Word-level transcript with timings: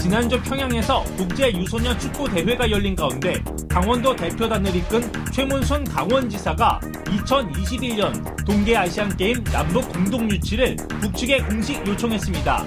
지난주 0.00 0.40
평양에서 0.42 1.02
국제 1.16 1.52
유소년 1.52 1.98
축구 1.98 2.28
대회가 2.28 2.70
열린 2.70 2.94
가운데 2.94 3.42
강원도 3.68 4.14
대표단을 4.14 4.74
이끈 4.76 5.02
최문순 5.32 5.84
강원지사가 5.84 6.80
2021년 7.04 8.46
동계 8.46 8.76
아시안 8.76 9.14
게임 9.16 9.42
남북 9.44 9.92
공동 9.92 10.30
유치를 10.30 10.76
북측에 11.00 11.38
공식 11.38 11.86
요청했습니다. 11.86 12.64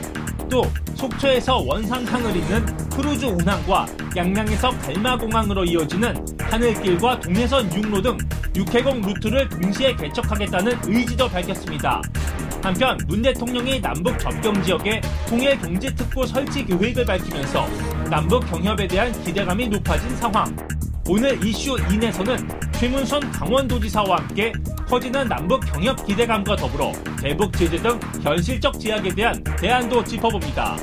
또 0.50 0.64
속초에서 0.96 1.60
원산항을 1.60 2.36
잇는 2.36 2.90
크루즈 2.90 3.26
운항과 3.26 3.88
양양에서 4.16 4.70
갈마공항으로 4.80 5.64
이어지는 5.64 6.26
하늘길과 6.40 7.22
동해선 7.22 7.74
육로 7.74 8.02
등 8.02 8.18
육해공 8.56 9.02
루트를 9.02 9.48
동시에 9.48 9.96
개척하겠다는 9.96 10.78
의지도 10.84 11.30
밝혔습니다. 11.30 12.02
한편 12.64 12.96
문 13.08 13.24
대통령이 13.24 13.82
남북 13.82 14.20
접경 14.20 14.62
지역에 14.62 15.02
통일 15.28 15.58
경제 15.60 15.94
특구 15.96 16.28
설치 16.28 16.64
계획을 16.64 17.06
밝히면서 17.06 17.66
남북 18.08 18.42
경협에 18.42 18.88
대한 18.88 19.12
기대감이 19.24 19.68
높아진 19.68 20.16
상황. 20.18 20.56
오늘 21.10 21.44
이슈 21.44 21.76
인에서는 21.92 22.38
최문선 22.74 23.32
강원도지사와 23.32 24.18
함께 24.18 24.52
커지는 24.88 25.28
남북 25.28 25.62
경협 25.62 26.06
기대감과 26.06 26.56
더불어 26.56 26.92
대북 27.20 27.52
제재 27.54 27.78
등 27.78 28.00
현실적 28.22 28.80
제약에 28.80 29.10
대한 29.16 29.44
대안도 29.60 30.04
짚어봅니다. 30.04 30.78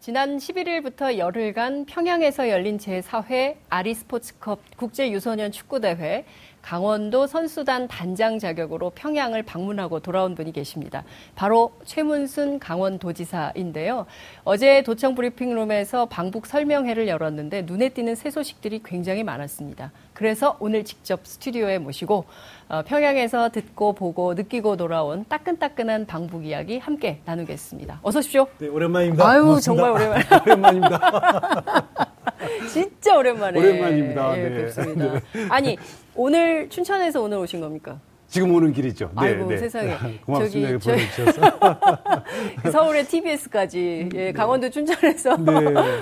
지난 0.00 0.36
11일부터 0.36 1.16
열흘간 1.16 1.84
평양에서 1.84 2.48
열린 2.48 2.76
제4회 2.76 3.54
아리스포츠컵 3.68 4.76
국제유소년 4.76 5.52
축구대회 5.52 6.24
강원도 6.62 7.26
선수단 7.26 7.88
단장 7.88 8.38
자격으로 8.38 8.90
평양을 8.90 9.42
방문하고 9.42 10.00
돌아온 10.00 10.34
분이 10.34 10.52
계십니다. 10.52 11.04
바로 11.34 11.72
최문순 11.84 12.60
강원도지사인데요. 12.60 14.06
어제 14.44 14.82
도청 14.82 15.14
브리핑룸에서 15.14 16.06
방북 16.06 16.46
설명회를 16.46 17.08
열었는데 17.08 17.62
눈에 17.62 17.90
띄는 17.90 18.14
새 18.14 18.30
소식들이 18.30 18.80
굉장히 18.84 19.24
많았습니다. 19.24 19.90
그래서 20.14 20.56
오늘 20.60 20.84
직접 20.84 21.26
스튜디오에 21.26 21.78
모시고 21.78 22.24
어, 22.68 22.82
평양에서 22.86 23.50
듣고 23.50 23.92
보고 23.94 24.34
느끼고 24.34 24.76
돌아온 24.76 25.24
따끈따끈한 25.28 26.06
방북 26.06 26.46
이야기 26.46 26.78
함께 26.78 27.20
나누겠습니다. 27.24 28.00
어서 28.02 28.20
오십시오. 28.20 28.46
네, 28.58 28.68
오랜만입니다. 28.68 29.28
아유, 29.28 29.42
고맙습니다. 29.42 29.84
정말 29.84 29.90
오랜만. 29.90 30.22
오랜만입니다. 30.42 32.06
진짜 32.72 33.16
오랜만에. 33.16 33.58
오랜만입니다. 33.58 34.38
예, 34.38 34.48
네. 34.48 34.62
뵙습니다. 34.62 35.20
아니, 35.48 35.76
오늘 36.14 36.68
춘천에서 36.68 37.20
오늘 37.22 37.38
오신 37.38 37.60
겁니까? 37.60 37.98
지금 38.32 38.54
오는 38.54 38.72
길이죠. 38.72 39.10
네, 39.14 39.26
아이고 39.26 39.46
네. 39.46 39.58
세상에. 39.58 39.94
고맙습니다. 40.24 40.78
저기, 40.78 40.90
보내주셔서. 40.90 41.40
서울의 42.72 43.04
TBS까지 43.04 44.08
예, 44.14 44.32
강원도 44.32 44.70
춘천에서 44.70 45.36
네. 45.36 45.52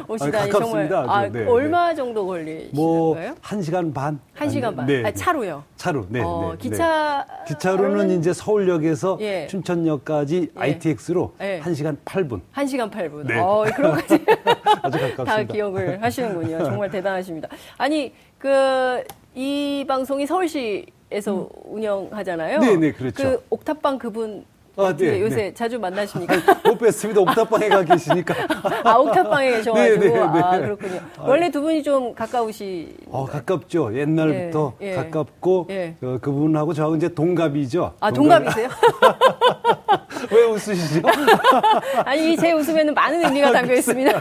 오시다니 0.07 0.37
아니, 0.37 0.53
정말. 0.53 0.93
아, 0.95 1.29
네, 1.29 1.45
얼마 1.45 1.93
정도 1.93 2.25
걸리시는 2.25 2.71
뭐, 2.73 3.15
거예요? 3.17 3.35
한 3.41 3.61
시간 3.61 3.93
반. 3.93 4.21
한 4.33 4.49
시간 4.49 4.77
반. 4.77 4.87
네. 4.87 5.03
아, 5.05 5.11
차로요. 5.11 5.65
차로, 5.75 6.07
네. 6.09 6.21
어, 6.23 6.53
네, 6.53 6.59
기차 6.59 7.27
네. 7.29 7.35
기차로는 7.49 8.21
이제 8.21 8.33
서울역에서 8.33 9.19
예. 9.23 9.49
춘천역까지 9.49 10.51
예. 10.55 10.61
ITX로 10.61 11.35
예. 11.41 11.59
한 11.59 11.75
시간 11.75 11.99
8분. 12.05 12.43
1시간 12.55 12.93
8분. 12.93 13.27
네. 13.27 13.41
어, 13.41 13.65
그런 13.75 13.97
거지. 13.97 14.25
아주 14.83 14.99
가깝습니다. 14.99 15.25
다 15.25 15.43
기억을 15.43 16.03
하시는군요. 16.03 16.65
정말 16.65 16.91
대단하십니다. 16.91 17.49
아니, 17.79 18.13
그, 18.39 19.03
이 19.35 19.85
방송이 19.87 20.27
서울시 20.27 20.87
에서 21.13 21.49
운영하잖아요. 21.65 22.61
네, 22.61 22.77
네, 22.77 22.93
그렇죠. 22.93 23.23
그 23.23 23.45
옥탑방 23.51 23.99
그분 23.99 24.45
아, 24.77 24.95
네, 24.97 25.21
요새 25.21 25.37
네. 25.37 25.55
자주 25.55 25.79
만나십니까? 25.79 26.35
못 26.65 26.79
뵀습니다. 26.79 27.19
옥탑방에 27.19 27.69
가 27.69 27.83
계시니까. 27.85 28.35
아, 28.85 28.97
옥탑방에 28.97 29.51
계셔가지고. 29.51 30.01
네, 30.01 30.09
네, 30.09 30.15
네. 30.15 30.21
아, 30.21 30.59
그렇군요. 30.59 31.01
원래 31.19 31.51
두 31.51 31.61
분이 31.61 31.83
좀 31.83 32.15
가까우시. 32.15 32.97
어, 33.09 33.27
가깝죠. 33.27 33.99
옛날부터 33.99 34.75
예, 34.81 34.91
예. 34.93 34.95
가깝고, 34.95 35.67
예. 35.71 35.97
어, 36.03 36.19
그분하고 36.21 36.73
저하고 36.73 36.97
이제 36.97 37.09
동갑이죠. 37.13 37.95
아, 38.01 38.11
동갑- 38.11 38.45
동갑이세요? 38.45 38.69
왜 40.33 40.43
웃으시죠? 40.45 41.03
아니, 42.05 42.37
제 42.37 42.53
웃음에는 42.53 42.95
많은 42.95 43.25
의미가 43.25 43.53
담겨 43.53 43.75
있습니다. 43.75 44.19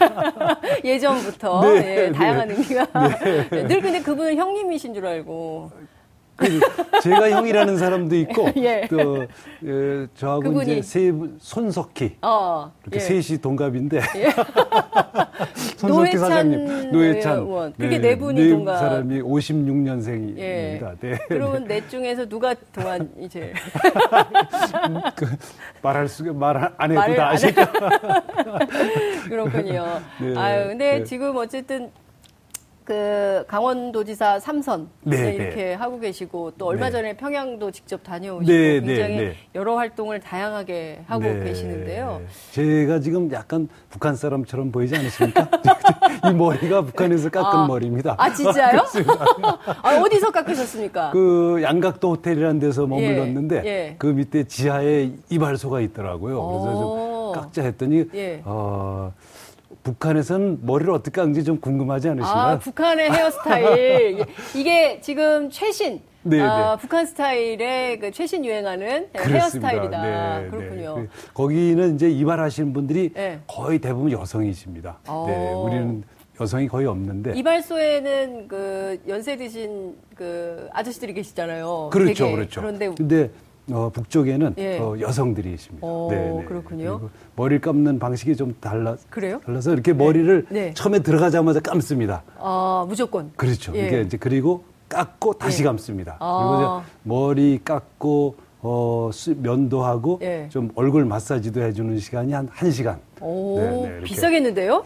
예전부터. 0.83 1.61
네, 1.61 1.75
예, 1.77 1.81
네. 2.07 2.11
다양한 2.11 2.49
의미가. 2.51 2.87
늘 3.49 3.81
근데 3.81 4.01
그분은 4.01 4.35
형님이신 4.35 4.93
줄 4.93 5.05
알고. 5.05 5.71
그 6.39 6.59
제가 7.01 7.29
형이라는 7.31 7.77
사람도 7.77 8.15
있고 8.15 8.49
예. 8.57 8.87
또 8.89 9.25
예, 9.65 10.07
저하고 10.15 10.41
그분이. 10.43 10.71
이제 10.79 10.81
세 10.81 11.11
분, 11.11 11.37
손석희 11.39 12.17
어. 12.21 12.71
이렇게 12.83 12.95
예. 12.97 13.21
셋이 13.21 13.39
동갑인데 13.41 13.99
손석희 15.77 15.97
노회찬 16.15 16.19
사장님, 16.19 16.91
노회찬 16.91 17.37
의원. 17.39 17.73
그게 17.77 17.97
네 17.99 18.17
분이 18.17 18.49
동갑. 18.49 18.79
사람이 18.79 19.21
56년생입니다. 19.21 20.37
예. 20.39 20.81
네. 21.01 21.17
그러면 21.27 21.63
넷 21.67 21.87
중에서 21.89 22.25
누가 22.27 22.53
동안 22.73 23.09
이 23.19 23.27
제일 23.29 23.53
그 25.15 25.25
말할 25.81 26.07
수가 26.07 26.33
말 26.33 26.73
안 26.77 26.91
해도 26.91 27.01
다안 27.15 27.33
아시죠? 27.33 27.61
그렇군요. 29.27 29.99
네. 30.21 30.37
아유, 30.37 30.67
근데 30.69 30.99
네. 30.99 31.03
지금 31.03 31.35
어쨌든 31.37 31.89
그 32.89 33.45
강원도지사 33.47 34.39
삼선 34.39 34.89
네, 35.03 35.35
이렇게 35.35 35.55
네. 35.55 35.73
하고 35.75 35.99
계시고 35.99 36.53
또 36.57 36.65
얼마 36.65 36.87
네. 36.87 36.93
전에 36.93 37.17
평양도 37.17 37.69
직접 37.69 38.01
다녀오시고 38.01 38.51
네, 38.51 38.79
네, 38.79 38.87
굉장히 38.87 39.17
네. 39.17 39.35
여러 39.53 39.77
활동을 39.77 40.19
다양하게 40.19 41.01
하고 41.05 41.21
네. 41.21 41.43
계시는데요. 41.43 42.19
제가 42.51 42.99
지금 42.99 43.31
약간 43.31 43.69
북한 43.91 44.15
사람처럼 44.15 44.71
보이지 44.71 44.95
않으십니까? 44.95 45.47
이 46.31 46.33
머리가 46.33 46.81
북한에서 46.81 47.29
깎은 47.29 47.59
아. 47.59 47.67
머리입니다. 47.67 48.15
아 48.17 48.33
진짜요? 48.33 48.81
아, 49.83 50.01
어디서 50.01 50.31
깎으셨습니까? 50.31 51.11
그 51.11 51.59
양각도 51.61 52.09
호텔이라는 52.13 52.59
데서 52.59 52.87
머물렀는데 52.87 53.61
예. 53.65 53.95
그 53.99 54.07
밑에 54.07 54.45
지하에 54.45 55.11
이발소가 55.29 55.79
있더라고요. 55.81 56.41
그래서 56.41 56.87
오. 56.87 57.33
좀 57.35 57.41
깎자 57.43 57.61
했더니 57.61 58.05
예. 58.15 58.41
어, 58.45 59.13
북한에서는 59.83 60.59
머리를 60.65 60.91
어떻게 60.93 61.19
깎는지 61.21 61.43
좀 61.43 61.59
궁금하지 61.59 62.09
않으신가요? 62.09 62.53
아, 62.55 62.59
북한의 62.59 63.11
헤어스타일. 63.11 64.25
이게 64.55 64.99
지금 65.01 65.49
최신, 65.49 66.01
네, 66.23 66.41
아, 66.41 66.75
네. 66.75 66.81
북한 66.81 67.05
스타일의 67.05 67.99
그 67.99 68.11
최신 68.11 68.43
유행하는 68.45 69.07
그렇습니다. 69.13 69.69
헤어스타일이다. 69.69 70.39
네, 70.41 70.49
그렇군요. 70.49 70.97
네. 70.99 71.07
그- 71.07 71.33
거기는 71.33 71.95
이제 71.95 72.09
이발하시는 72.09 72.73
분들이 72.73 73.11
네. 73.13 73.39
거의 73.47 73.79
대부분 73.79 74.11
여성이십니다. 74.11 74.99
어. 75.07 75.25
네, 75.27 75.53
우리는 75.53 76.03
여성이 76.41 76.67
거의 76.67 76.87
없는데. 76.87 77.33
이발소에는 77.37 78.47
그 78.47 78.99
연세 79.07 79.35
드신 79.37 79.95
그 80.15 80.67
아저씨들이 80.73 81.13
계시잖아요. 81.13 81.89
그렇죠, 81.91 82.25
되게. 82.25 82.35
그렇죠. 82.35 82.61
그런데 82.61 82.89
근데 82.95 83.29
어, 83.71 83.89
북쪽에는 83.93 84.55
예. 84.57 84.79
어, 84.79 84.95
여성들이 84.99 85.51
있습니다. 85.53 85.85
오, 85.85 86.43
그렇군요. 86.47 86.99
그리고 86.99 87.09
머리를 87.35 87.61
감는 87.61 87.99
방식이 87.99 88.35
좀 88.35 88.55
달라, 88.59 88.95
그래요? 89.09 89.39
달라서 89.45 89.73
이렇게 89.73 89.93
머리를 89.93 90.45
네. 90.49 90.73
처음에 90.73 90.99
들어가자마자 90.99 91.59
감습니다. 91.59 92.23
아 92.37 92.85
무조건. 92.87 93.31
그렇죠. 93.35 93.73
예. 93.75 93.87
이게 93.87 94.01
이제 94.01 94.17
그리고 94.17 94.63
깎고 94.87 95.33
다시 95.33 95.61
예. 95.61 95.65
감습니다. 95.65 96.17
아. 96.19 96.83
그리고 96.83 96.83
머리 97.03 97.59
깎고 97.63 98.35
어, 98.61 99.09
수- 99.13 99.35
면도 99.37 99.83
하고 99.83 100.19
예. 100.21 100.47
좀 100.49 100.69
얼굴 100.75 101.05
마사지도 101.05 101.61
해주는 101.61 101.97
시간이 101.99 102.33
한 102.33 102.49
1시간. 102.49 102.97
오 103.21 103.57
네, 103.59 103.69
네, 103.71 103.87
이렇게. 103.87 104.03
비싸겠는데요? 104.05 104.83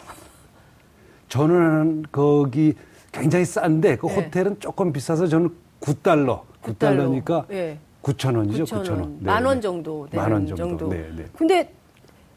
저는 1.30 2.04
거기 2.12 2.74
굉장히 3.12 3.46
싼데 3.46 3.96
그 3.98 4.08
예. 4.10 4.16
호텔은 4.16 4.60
조금 4.60 4.92
비싸서 4.94 5.28
저는 5.28 5.50
9달러. 5.80 6.42
9달러니까 6.64 7.46
예. 7.52 7.78
9천 8.04 8.36
원이죠. 8.38 8.66
9천 8.66 8.84
9천 8.84 8.90
원. 8.92 9.00
원. 9.00 9.18
네, 9.20 9.26
만원 9.26 9.56
네. 9.56 9.62
정도 9.62 10.08
만원 10.12 10.46
정도. 10.56 10.90
네, 10.90 11.10
네. 11.16 11.26
근데 11.38 11.72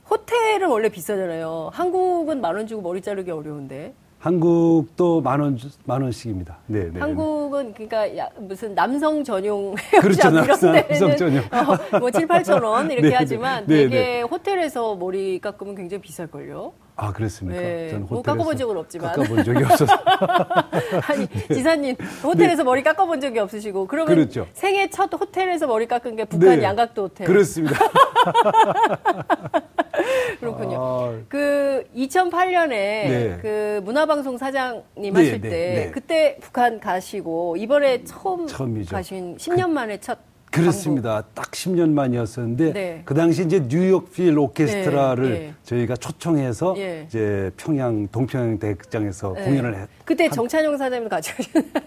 호텔은 0.08 0.68
원래 0.68 0.88
비싸잖아요. 0.88 1.70
한국은 1.72 2.40
만 2.40 2.54
원 2.56 2.66
주고 2.66 2.80
머리 2.82 3.02
자르기 3.02 3.30
어려운데. 3.30 3.92
한국도 4.20 5.20
만 5.20 5.40
원, 5.40 5.58
만 5.84 6.02
원씩입니다. 6.02 6.56
네, 6.66 6.90
네. 6.90 6.98
한국은 6.98 7.74
그러니까 7.74 8.16
야, 8.16 8.28
무슨 8.38 8.74
남성 8.74 9.22
전용 9.22 9.74
그렇죠, 10.00 10.30
남성 10.30 10.72
데는 10.72 11.16
전용. 11.16 11.44
어, 11.44 11.98
뭐 11.98 12.10
7, 12.10 12.26
8천 12.26 12.62
원 12.64 12.90
이렇게 12.90 13.10
네, 13.10 13.14
하지만 13.14 13.64
네, 13.66 13.76
되게 13.76 13.96
네. 13.96 14.22
호텔에서 14.22 14.94
머리 14.96 15.38
깎으면 15.38 15.74
굉장히 15.74 16.00
비쌀걸요. 16.00 16.72
아, 16.98 17.12
그렇습니까? 17.12 17.60
네, 17.60 17.90
저는 17.90 18.06
뭐 18.06 18.18
호텔에서 18.18 18.36
깎아본 18.38 18.56
적은 18.56 18.76
없지만. 18.78 19.12
깎아본 19.12 19.44
적이 19.44 19.64
없어서. 19.64 19.92
아니 21.12 21.28
지사님 21.52 21.94
호텔에서 22.24 22.64
머리 22.64 22.82
깎아본 22.82 23.20
적이 23.20 23.40
없으시고 23.40 23.86
그러면 23.86 24.08
네. 24.08 24.14
그렇죠. 24.14 24.46
생애 24.54 24.88
첫 24.88 25.12
호텔에서 25.12 25.66
머리 25.66 25.86
깎은 25.86 26.16
게 26.16 26.24
북한 26.24 26.58
네. 26.58 26.64
양각도 26.64 27.04
호텔 27.04 27.26
그렇습니다. 27.26 27.78
그렇군요. 30.40 30.78
아, 30.80 31.20
그 31.28 31.84
2008년에 31.94 32.68
네. 32.68 33.38
그 33.42 33.80
문화방송 33.84 34.38
사장님 34.38 34.84
네, 34.94 35.10
하실 35.10 35.40
네, 35.40 35.48
때 35.48 35.50
네. 35.50 35.90
그때 35.90 36.38
북한 36.40 36.80
가시고 36.80 37.56
이번에 37.58 38.04
처음 38.04 38.46
처음이죠. 38.46 38.96
가신 38.96 39.36
10년 39.36 39.68
만에 39.68 39.98
첫 39.98 40.18
그렇습니다. 40.56 41.22
딱 41.34 41.50
10년 41.50 41.90
만이었었는데 41.90 42.72
네. 42.72 43.02
그 43.04 43.14
당시 43.14 43.42
이제 43.44 43.66
뉴욕 43.68 44.12
필 44.12 44.38
오케스트라를 44.38 45.30
네, 45.30 45.38
네. 45.38 45.54
저희가 45.64 45.96
초청해서 45.96 46.74
예. 46.78 47.04
이제 47.06 47.50
평양 47.56 48.08
동평양 48.08 48.58
대극장에서 48.58 49.34
네. 49.34 49.44
공연을 49.44 49.78
했. 49.78 49.88
그때 50.04 50.28
정찬용 50.28 50.76
사장님도 50.76 51.08
같이? 51.08 51.32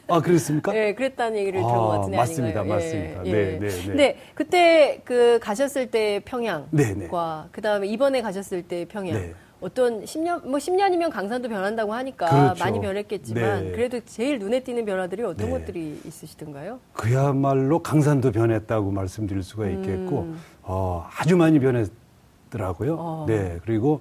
아 0.08 0.22
그렇습니까? 0.22 0.76
예, 0.76 0.94
그랬다는 0.94 1.38
얘기를 1.38 1.60
들은 1.60 1.74
아, 1.74 1.78
것 1.78 1.88
같은데 1.90 2.18
맞습니다, 2.18 2.60
아닌가요? 2.62 2.80
맞습니다. 2.80 3.26
예, 3.26 3.32
네, 3.32 3.38
예. 3.38 3.60
네, 3.60 3.68
네. 3.68 3.86
근데 3.86 4.18
그때 4.36 5.02
그 5.04 5.40
가셨을 5.42 5.90
때 5.92 6.22
평양과 6.26 6.68
네, 6.72 6.94
네. 6.94 7.08
그다음에 7.52 7.88
이번에 7.88 8.22
가셨을 8.22 8.64
때 8.64 8.86
평양 8.88 9.16
네. 9.16 9.34
어떤 9.62 10.04
10년 10.06 10.46
뭐 10.48 10.58
10년이면 10.58 11.12
강산도 11.12 11.50
변한다고 11.50 11.94
하니까 11.94 12.30
그렇죠. 12.30 12.64
많이 12.64 12.80
변했겠지만 12.80 13.64
네. 13.66 13.72
그래도 13.72 14.00
제일 14.06 14.40
눈에 14.40 14.62
띄는 14.62 14.86
변화들이 14.86 15.24
어떤 15.24 15.48
네. 15.48 15.60
것들이 15.60 16.02
있으시던가요? 16.06 16.80
그야말로 16.94 17.80
강산도 17.80 18.32
변했다고 18.32 18.92
말씀드릴 18.92 19.44
수가 19.44 19.68
있겠고 19.68 20.34
어, 20.64 21.08
아주 21.18 21.36
많이 21.36 21.60
변했더라고요. 21.60 22.94
음. 22.94 22.98
어. 23.00 23.26
네 23.28 23.60
그리고 23.66 24.00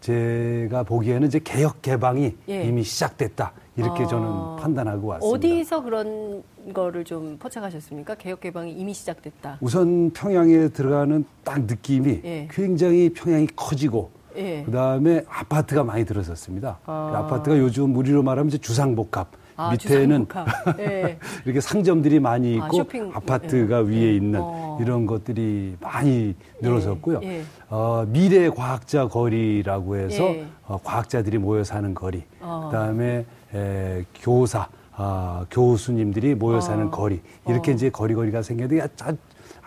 제가 0.00 0.82
보기에는 0.82 1.26
이제 1.28 1.40
개혁 1.42 1.82
개방이 1.82 2.34
예. 2.48 2.64
이미 2.64 2.82
시작됐다 2.82 3.52
이렇게 3.76 4.04
아. 4.04 4.06
저는 4.06 4.56
판단하고 4.56 5.08
왔습니다. 5.08 5.36
어디서 5.36 5.82
그런 5.82 6.42
거를 6.72 7.04
좀 7.04 7.36
포착하셨습니까? 7.38 8.16
개혁 8.16 8.40
개방이 8.40 8.72
이미 8.72 8.92
시작됐다. 8.92 9.58
우선 9.60 10.10
평양에 10.10 10.68
들어가는 10.68 11.24
딱 11.44 11.62
느낌이 11.62 12.20
예. 12.24 12.48
굉장히 12.50 13.10
평양이 13.10 13.46
커지고 13.54 14.10
예. 14.36 14.62
그다음에 14.64 15.24
아파트가 15.28 15.84
많이 15.84 16.04
들어섰습니다. 16.04 16.78
아. 16.86 17.08
그 17.10 17.16
아파트가 17.18 17.58
요즘 17.58 17.94
우리로 17.96 18.22
말하면 18.22 18.48
이제 18.48 18.58
주상복합 18.58 19.28
아, 19.56 19.70
밑에는 19.70 20.26
주상복합. 20.28 20.80
예. 20.80 21.18
이렇게 21.44 21.60
상점들이 21.60 22.20
많이 22.20 22.60
아, 22.60 22.66
있고 22.66 22.76
쇼핑, 22.78 23.10
아파트가 23.14 23.78
예. 23.78 23.82
위에 23.82 24.02
예. 24.02 24.16
있는 24.16 24.40
어. 24.42 24.78
이런 24.80 25.06
것들이 25.06 25.76
많이 25.80 26.34
늘어섰고요. 26.60 27.20
예. 27.22 27.42
어, 27.68 28.04
미래 28.08 28.48
과학자 28.50 29.08
거리라고 29.08 29.96
해서 29.96 30.24
예. 30.24 30.46
어, 30.66 30.78
과학자들이 30.82 31.38
모여 31.38 31.64
사는 31.64 31.94
거리, 31.94 32.22
어. 32.40 32.68
그다음에 32.70 33.24
에, 33.54 34.04
교사, 34.20 34.68
아, 34.92 35.44
교수님들이 35.50 36.34
모여 36.34 36.60
사는 36.60 36.86
어. 36.86 36.90
거리 36.90 37.20
이렇게 37.46 37.70
어. 37.70 37.74
이제 37.74 37.90
거리거리가 37.90 38.42
생겼는데 38.42 38.88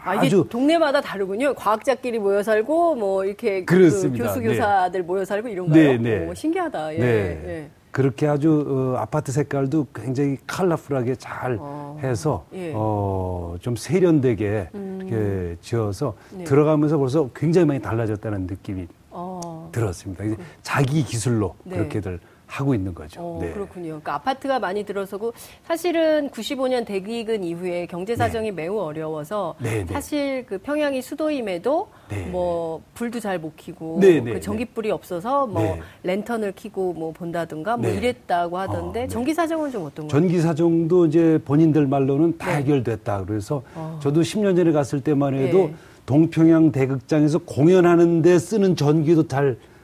아, 0.04 0.12
아, 0.12 0.16
이게 0.16 0.28
아주 0.28 0.46
동네마다 0.50 1.02
다르군요. 1.02 1.54
과학자끼리 1.54 2.20
모여 2.20 2.42
살고 2.44 2.96
뭐 2.96 3.26
이렇게 3.26 3.66
그. 3.66 3.80
교수 3.80 4.10
네. 4.10 4.20
교사들 4.20 5.04
모여 5.04 5.26
살고 5.26 5.48
이런가요? 5.48 5.84
네, 5.84 5.98
네. 5.98 6.28
오, 6.28 6.34
신기하다. 6.34 6.96
예. 6.96 7.00
네. 7.00 7.06
예. 7.46 7.70
그렇게 7.92 8.28
아주 8.28 8.94
어, 8.96 9.00
아파트 9.00 9.32
색깔도 9.32 9.88
굉장히 9.96 10.38
컬러풀하게 10.46 11.16
잘 11.16 11.58
어. 11.60 11.98
해서 12.04 12.46
예. 12.54 12.70
음. 12.70 12.74
어, 12.76 13.56
좀 13.62 13.76
세련되게 13.76 14.70
이렇게 14.74 15.58
지어서 15.62 16.16
네. 16.32 16.44
들어가면서 16.44 16.98
벌써 16.98 17.30
굉장히 17.36 17.66
많이 17.66 17.82
달라졌다는 17.82 18.48
느낌이 18.48 18.88
어. 19.10 19.70
들었습니다. 19.72 20.24
이제 20.24 20.36
자기 20.62 21.04
기술로 21.04 21.56
네. 21.64 21.78
그렇게들 21.78 22.20
하고 22.50 22.74
있는 22.74 22.94
거죠. 22.96 23.22
어, 23.22 23.40
네. 23.40 23.52
그렇군요. 23.54 23.88
그러니까 23.88 24.16
아파트가 24.16 24.60
많이 24.60 24.84
들어서고 24.84 25.34
사실은 25.64 26.30
95년 26.30 26.86
대기근 26.86 27.44
이후에 27.44 27.86
경제 27.86 28.16
사정이 28.16 28.52
매우 28.52 28.80
어려워서 28.80 29.54
네, 29.60 29.86
네. 29.86 29.94
사실 29.94 30.46
그 30.48 30.58
평양이 30.58 31.02
수도임에도 31.02 31.88
네. 32.10 32.26
뭐 32.26 32.82
불도 32.96 33.20
잘 33.20 33.40
못 33.40 33.54
켜고 33.56 34.00
네, 34.02 34.20
네, 34.20 34.34
그 34.34 34.42
전기불이 34.42 34.92
없어서 34.92 35.48
뭐 35.48 35.62
네. 35.62 35.82
랜턴을 36.04 36.52
켜고 36.56 36.92
뭐 36.94 37.14
본다든가 37.14 37.78
뭐 37.78 37.90
네. 37.90 37.96
이랬다고 37.98 38.58
하던데 38.58 39.00
어, 39.02 39.04
네. 39.04 39.08
전기 39.08 39.34
사정은 39.34 39.72
좀 39.72 39.86
어떤가요? 39.86 40.10
전기 40.10 40.42
사정도 40.42 41.06
이제 41.06 41.40
본인들 41.46 41.88
말로는 41.88 42.38
다 42.38 42.52
네. 42.52 42.58
해결됐다. 42.58 43.24
그래서 43.26 43.62
어. 43.76 43.98
저도 44.02 44.22
10년 44.22 44.58
전에 44.58 44.72
갔을 44.74 45.02
때만 45.02 45.36
해도 45.36 45.58
네. 45.68 45.74
동평양 46.06 46.72
대극장에서 46.72 47.38
공연하는데 47.40 48.40
쓰는 48.40 48.76
전기도 48.76 49.28
잘 49.28 49.58
아. 49.62 49.79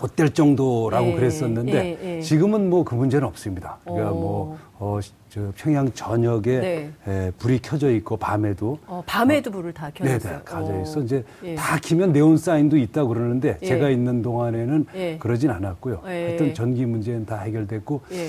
못 0.00 0.16
될 0.16 0.30
정도라고 0.30 1.08
예, 1.08 1.14
그랬었는데 1.14 1.98
예, 2.02 2.16
예. 2.16 2.20
지금은 2.20 2.70
뭐 2.70 2.84
그 2.84 2.94
문제는 2.94 3.26
없습니다. 3.26 3.78
그러니까 3.84 4.10
어. 4.10 4.14
뭐, 4.14 4.58
어, 4.78 4.98
저 5.28 5.52
평양 5.56 5.92
전역에 5.92 6.60
네. 6.60 6.90
에, 7.06 7.30
불이 7.38 7.58
켜져 7.60 7.90
있고 7.92 8.16
밤에도 8.16 8.78
어, 8.86 9.02
밤에도 9.06 9.50
불을 9.50 9.72
다 9.72 9.90
네. 10.00 10.18
네, 10.18 10.38
가져 10.44 10.80
있어. 10.82 11.00
이제 11.02 11.24
예. 11.44 11.54
다 11.54 11.78
키면 11.78 12.12
네온 12.12 12.36
사인도 12.38 12.76
있다고 12.76 13.08
그러는데 13.10 13.58
예. 13.62 13.66
제가 13.66 13.90
있는 13.90 14.22
동안에는 14.22 14.86
예. 14.94 15.18
그러진 15.18 15.50
않았고요. 15.50 16.02
예. 16.06 16.26
하여튼 16.28 16.54
전기 16.54 16.86
문제는 16.86 17.26
다 17.26 17.38
해결됐고 17.40 18.00
예. 18.12 18.28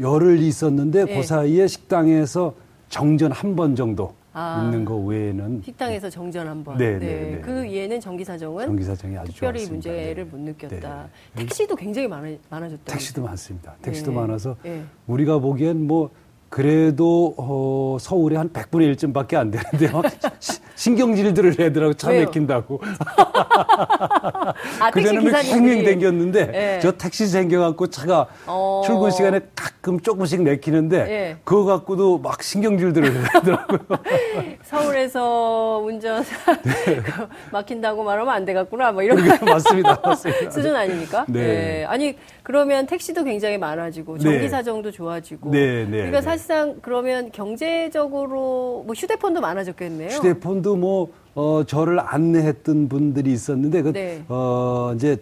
열흘 0.00 0.40
있었는데 0.40 1.04
예. 1.08 1.16
그 1.16 1.22
사이에 1.22 1.66
식당에서 1.66 2.54
정전 2.88 3.32
한 3.32 3.54
번 3.56 3.76
정도 3.76 4.14
아. 4.32 4.62
있는 4.64 4.84
거 4.84 4.96
외에는 4.96 5.62
식당에서 5.64 6.08
정전 6.08 6.46
한번. 6.46 6.76
네, 6.76 6.98
네, 6.98 7.06
네. 7.06 7.40
그 7.40 7.64
이에는 7.64 8.00
전기 8.00 8.24
사정은 8.24 8.66
전기 8.66 8.84
사정이 8.84 9.16
아주 9.16 9.32
특별히 9.32 9.60
좋았습니다. 9.60 9.90
문제를 9.90 10.24
네. 10.24 10.30
못 10.30 10.40
느꼈다. 10.40 11.08
네. 11.34 11.42
택시도 11.42 11.76
굉장히 11.76 12.08
많아, 12.08 12.28
많아졌다. 12.48 12.84
택시도 12.84 13.22
많습니다. 13.22 13.74
택시도 13.82 14.12
예. 14.12 14.16
많아서 14.16 14.56
예. 14.64 14.84
우리가 15.06 15.38
보기엔 15.38 15.86
뭐 15.86 16.10
그래도 16.50 17.34
어, 17.38 17.96
서울에 18.00 18.36
한 18.36 18.50
100분의 18.52 18.94
1쯤밖에 18.96 19.34
안 19.36 19.52
되는데요. 19.52 20.02
시- 20.40 20.58
신경질들을 20.74 21.54
내더라고 21.56 21.94
차 21.94 22.10
왜요? 22.10 22.24
막힌다고. 22.24 22.80
아, 24.80 24.90
그전에는. 24.90 25.34
횡행 25.44 25.84
댕겼는데 25.84 26.50
예. 26.54 26.80
저 26.80 26.90
택시 26.92 27.26
생겨갖고 27.26 27.86
차가 27.88 28.26
어. 28.46 28.82
출근 28.84 29.10
시간에 29.10 29.40
가끔 29.54 30.00
조금씩 30.00 30.42
막히는데 30.42 30.96
예. 31.08 31.36
그거 31.44 31.64
갖고도 31.64 32.18
막 32.18 32.42
신경질들을 32.42 33.12
내더라고요. 33.34 33.78
서울에서 34.64 35.82
운전 35.84 36.24
네. 36.64 36.96
그 37.02 37.26
막힌다고 37.52 38.02
말하면 38.02 38.34
안 38.34 38.44
되겠구나. 38.44 38.90
뭐 38.92 39.02
이런 39.02 39.18
그게 39.18 39.44
맞습니다. 39.44 40.00
맞습니다. 40.02 40.50
수준 40.50 40.74
아닙니까? 40.74 41.24
네. 41.28 41.80
예. 41.80 41.84
아니 41.84 42.16
그러면 42.42 42.86
택시도 42.86 43.22
굉장히 43.22 43.58
많아지고 43.58 44.16
네. 44.18 44.22
전기 44.24 44.48
사정도 44.48 44.90
좋아지고. 44.90 45.50
네, 45.50 45.84
네, 45.84 45.90
그러니까 45.90 46.20
네. 46.20 46.22
사실상 46.40 46.78
그러면 46.80 47.30
경제적으로 47.30 48.82
뭐 48.86 48.94
휴대폰도 48.96 49.40
많아졌겠네요. 49.40 50.08
휴대폰도 50.08 50.76
뭐, 50.76 51.12
어, 51.34 51.62
저를 51.66 52.00
안내했던 52.00 52.88
분들이 52.88 53.32
있었는데, 53.32 53.82
그, 53.82 53.92
네. 53.92 54.24
어, 54.28 54.92
이제 54.96 55.18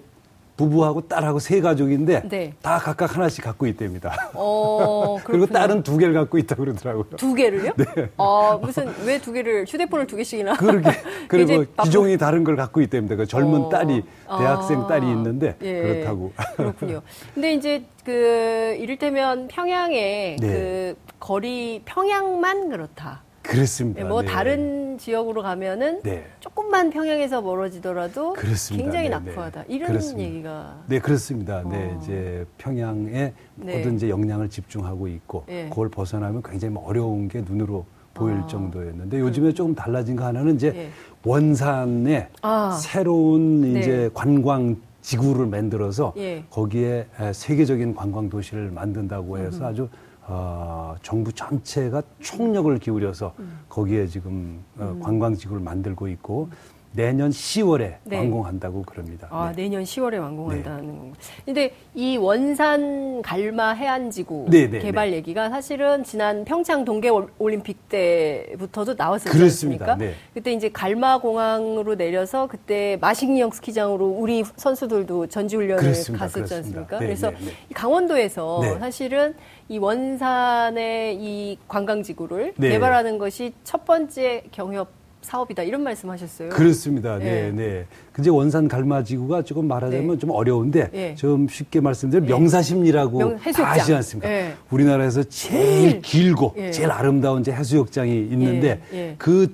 부부하고 0.62 1.02
딸하고 1.02 1.38
세 1.38 1.60
가족인데, 1.60 2.28
네. 2.28 2.52
다 2.60 2.78
각각 2.78 3.16
하나씩 3.16 3.44
갖고 3.44 3.66
있답니다. 3.68 4.12
어, 4.34 5.16
그리고. 5.24 5.46
딸은 5.46 5.84
두 5.84 5.96
개를 5.96 6.12
갖고 6.14 6.36
있다고 6.36 6.64
그러더라고요. 6.64 7.04
두 7.16 7.32
개를요? 7.32 7.70
아, 8.18 8.58
무슨 8.60 8.92
왜 9.06 9.18
두 9.18 9.32
개를 9.32 9.64
휴대폰을 9.66 10.06
두 10.08 10.16
개씩이나? 10.16 10.52
네. 10.52 10.58
그렇게, 10.58 10.90
그리고 11.28 11.64
기종이 11.82 12.18
다른 12.18 12.42
걸 12.44 12.56
갖고 12.56 12.80
있답니다. 12.80 13.14
그 13.16 13.24
젊은 13.26 13.62
어. 13.62 13.68
딸이, 13.68 14.02
대학생 14.26 14.80
아, 14.82 14.86
딸이 14.88 15.06
있는데, 15.06 15.56
예, 15.62 15.80
그렇다고. 15.82 16.32
그렇군요. 16.56 17.02
근데 17.34 17.54
이제 17.54 17.84
그 18.04 18.76
이를테면 18.80 19.46
평양의 19.48 20.36
네. 20.40 20.46
그 20.46 20.96
거리 21.20 21.82
평양만 21.84 22.68
그렇다. 22.70 23.22
그렇습니다. 23.48 24.04
뭐 24.04 24.20
네. 24.20 24.28
다른 24.28 24.98
지역으로 24.98 25.42
가면은 25.42 26.02
네. 26.02 26.26
조금만 26.40 26.90
평양에서 26.90 27.40
멀어지더라도 27.40 28.34
그렇습니다. 28.34 28.84
굉장히 28.84 29.08
네, 29.08 29.14
낙후하다. 29.16 29.62
네. 29.62 29.74
이런 29.74 29.88
그렇습니다. 29.88 30.28
얘기가 30.28 30.82
네, 30.86 30.98
그렇습니다. 30.98 31.62
네, 31.62 31.92
어. 31.92 31.98
이제 31.98 32.46
평양에 32.58 33.32
네. 33.54 33.76
모든 33.78 33.96
이제 33.96 34.10
역량을 34.10 34.50
집중하고 34.50 35.08
있고, 35.08 35.44
예. 35.48 35.68
그걸 35.70 35.88
벗어나면 35.88 36.42
굉장히 36.42 36.76
어려운 36.84 37.28
게 37.28 37.40
눈으로 37.40 37.86
보일 38.12 38.36
아. 38.36 38.46
정도였는데, 38.46 39.18
요즘에 39.18 39.54
조금 39.54 39.74
달라진 39.74 40.14
거 40.14 40.26
하나는 40.26 40.56
이제 40.56 40.72
예. 40.74 40.90
원산에 41.24 42.28
아. 42.42 42.78
새로운 42.80 43.62
네. 43.62 43.80
이제 43.80 44.10
관광 44.12 44.76
지구를 45.00 45.46
만들어서 45.46 46.12
예. 46.18 46.44
거기에 46.50 47.06
에, 47.18 47.32
세계적인 47.32 47.94
관광 47.94 48.28
도시를 48.28 48.70
만든다고 48.72 49.38
해서 49.38 49.64
아주 49.66 49.88
어, 50.30 50.94
정부 51.02 51.32
전체가 51.32 52.02
총력을 52.20 52.78
기울여서 52.78 53.34
음. 53.38 53.60
거기에 53.68 54.06
지금 54.06 54.62
어, 54.76 54.98
관광 55.02 55.34
지구를 55.34 55.62
만들고 55.62 56.08
있고 56.08 56.50
내년 56.92 57.30
10월에 57.30 57.96
네. 58.04 58.16
완공한다고 58.16 58.82
그럽니다. 58.82 59.28
아, 59.30 59.52
네. 59.54 59.62
내년 59.64 59.82
10월에 59.84 60.18
완공한다는 60.20 60.86
건가. 60.98 61.16
근데 61.44 61.72
이 61.94 62.16
원산 62.16 63.20
갈마 63.22 63.72
해안지구 63.72 64.46
네, 64.48 64.68
네, 64.70 64.78
개발 64.78 65.12
얘기가 65.12 65.50
사실은 65.50 66.02
지난 66.02 66.44
평창 66.44 66.84
동계 66.84 67.10
올- 67.10 67.28
올림픽 67.38 67.88
때부터도 67.88 68.94
나왔었지 68.94 69.36
그렇습니다. 69.36 69.92
않습니까? 69.92 69.96
네. 69.96 70.14
그때 70.34 70.52
이제 70.52 70.70
갈마 70.70 71.18
공항으로 71.20 71.94
내려서 71.94 72.46
그때 72.46 72.96
마식령 73.00 73.50
스키장으로 73.50 74.06
우리 74.08 74.42
선수들도 74.56 75.26
전지 75.28 75.56
훈련을 75.56 75.82
그렇습니다. 75.82 76.24
갔었지. 76.26 76.54
않습니까? 76.54 76.98
네, 76.98 77.06
그래서 77.06 77.30
네, 77.30 77.36
네. 77.40 77.50
이 77.70 77.74
강원도에서 77.74 78.60
네. 78.62 78.78
사실은 78.78 79.34
이 79.68 79.78
원산의 79.78 81.16
이 81.20 81.58
관광지구를 81.68 82.54
네. 82.56 82.70
개발하는 82.70 83.18
것이 83.18 83.52
첫 83.62 83.84
번째 83.84 84.44
경협 84.50 84.88
사업이다 85.28 85.62
이런 85.62 85.82
말씀하셨어요. 85.82 86.48
그렇습니다. 86.48 87.18
네, 87.18 87.48
예. 87.48 87.50
네. 87.50 87.86
근데 88.12 88.30
원산 88.30 88.66
갈마지구가 88.66 89.42
조금 89.42 89.68
말하자면 89.68 90.12
네. 90.12 90.18
좀 90.18 90.30
어려운데 90.30 90.90
예. 90.94 91.14
좀 91.14 91.46
쉽게 91.48 91.80
말씀드리면 91.80 92.28
명사심리라고 92.28 93.18
명-. 93.18 93.38
다 93.38 93.70
아시지 93.72 93.94
않습니까? 93.94 94.30
예. 94.30 94.54
우리나라에서 94.70 95.22
제일 95.24 96.00
길고 96.00 96.54
예. 96.56 96.70
제일 96.70 96.90
아름다운 96.90 97.42
이제 97.42 97.52
해수욕장이 97.52 98.10
있는데 98.30 98.80
예, 98.92 98.96
예. 98.96 99.14
그 99.18 99.52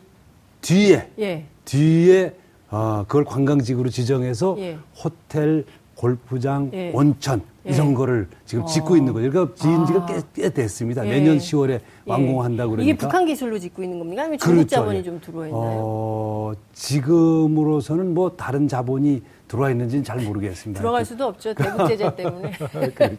뒤에 0.60 1.10
예. 1.18 1.44
뒤에 1.64 2.32
어, 2.70 3.04
그걸 3.08 3.24
관광지구로 3.24 3.90
지정해서 3.90 4.56
예. 4.58 4.78
호텔, 5.02 5.64
골프장, 5.96 6.70
예. 6.72 6.90
온천 6.92 7.42
예. 7.66 7.72
이런 7.72 7.94
거를 7.94 8.28
지금 8.44 8.66
짓고 8.66 8.96
있는 8.96 9.12
거죠. 9.12 9.30
그러니까 9.30 9.54
지은 9.54 9.86
지가 9.86 10.02
아. 10.02 10.06
꽤, 10.06 10.20
꽤 10.34 10.50
됐습니다. 10.50 11.06
예. 11.06 11.10
내년 11.10 11.38
10월에 11.38 11.70
예. 11.70 11.80
완공한다고 12.04 12.72
그러니까. 12.72 12.90
이게 12.90 12.98
북한 12.98 13.24
기술로 13.24 13.58
짓고 13.58 13.82
있는 13.82 13.98
겁니까? 13.98 14.22
아니면 14.22 14.38
중국 14.38 14.56
그렇죠. 14.56 14.76
자본이 14.76 14.98
예. 14.98 15.02
좀 15.02 15.20
들어와 15.20 15.46
있나요? 15.46 15.62
어, 15.62 16.52
지금으로서는 16.74 18.12
뭐 18.14 18.36
다른 18.36 18.68
자본이 18.68 19.22
들어와 19.48 19.70
있는지는 19.70 20.04
잘 20.04 20.18
모르겠습니다. 20.20 20.80
들어갈 20.80 21.04
수도 21.04 21.26
없죠. 21.26 21.54
대북 21.54 21.88
제재 21.88 22.14
때문에. 22.14 22.52
그렇죠. 22.94 23.16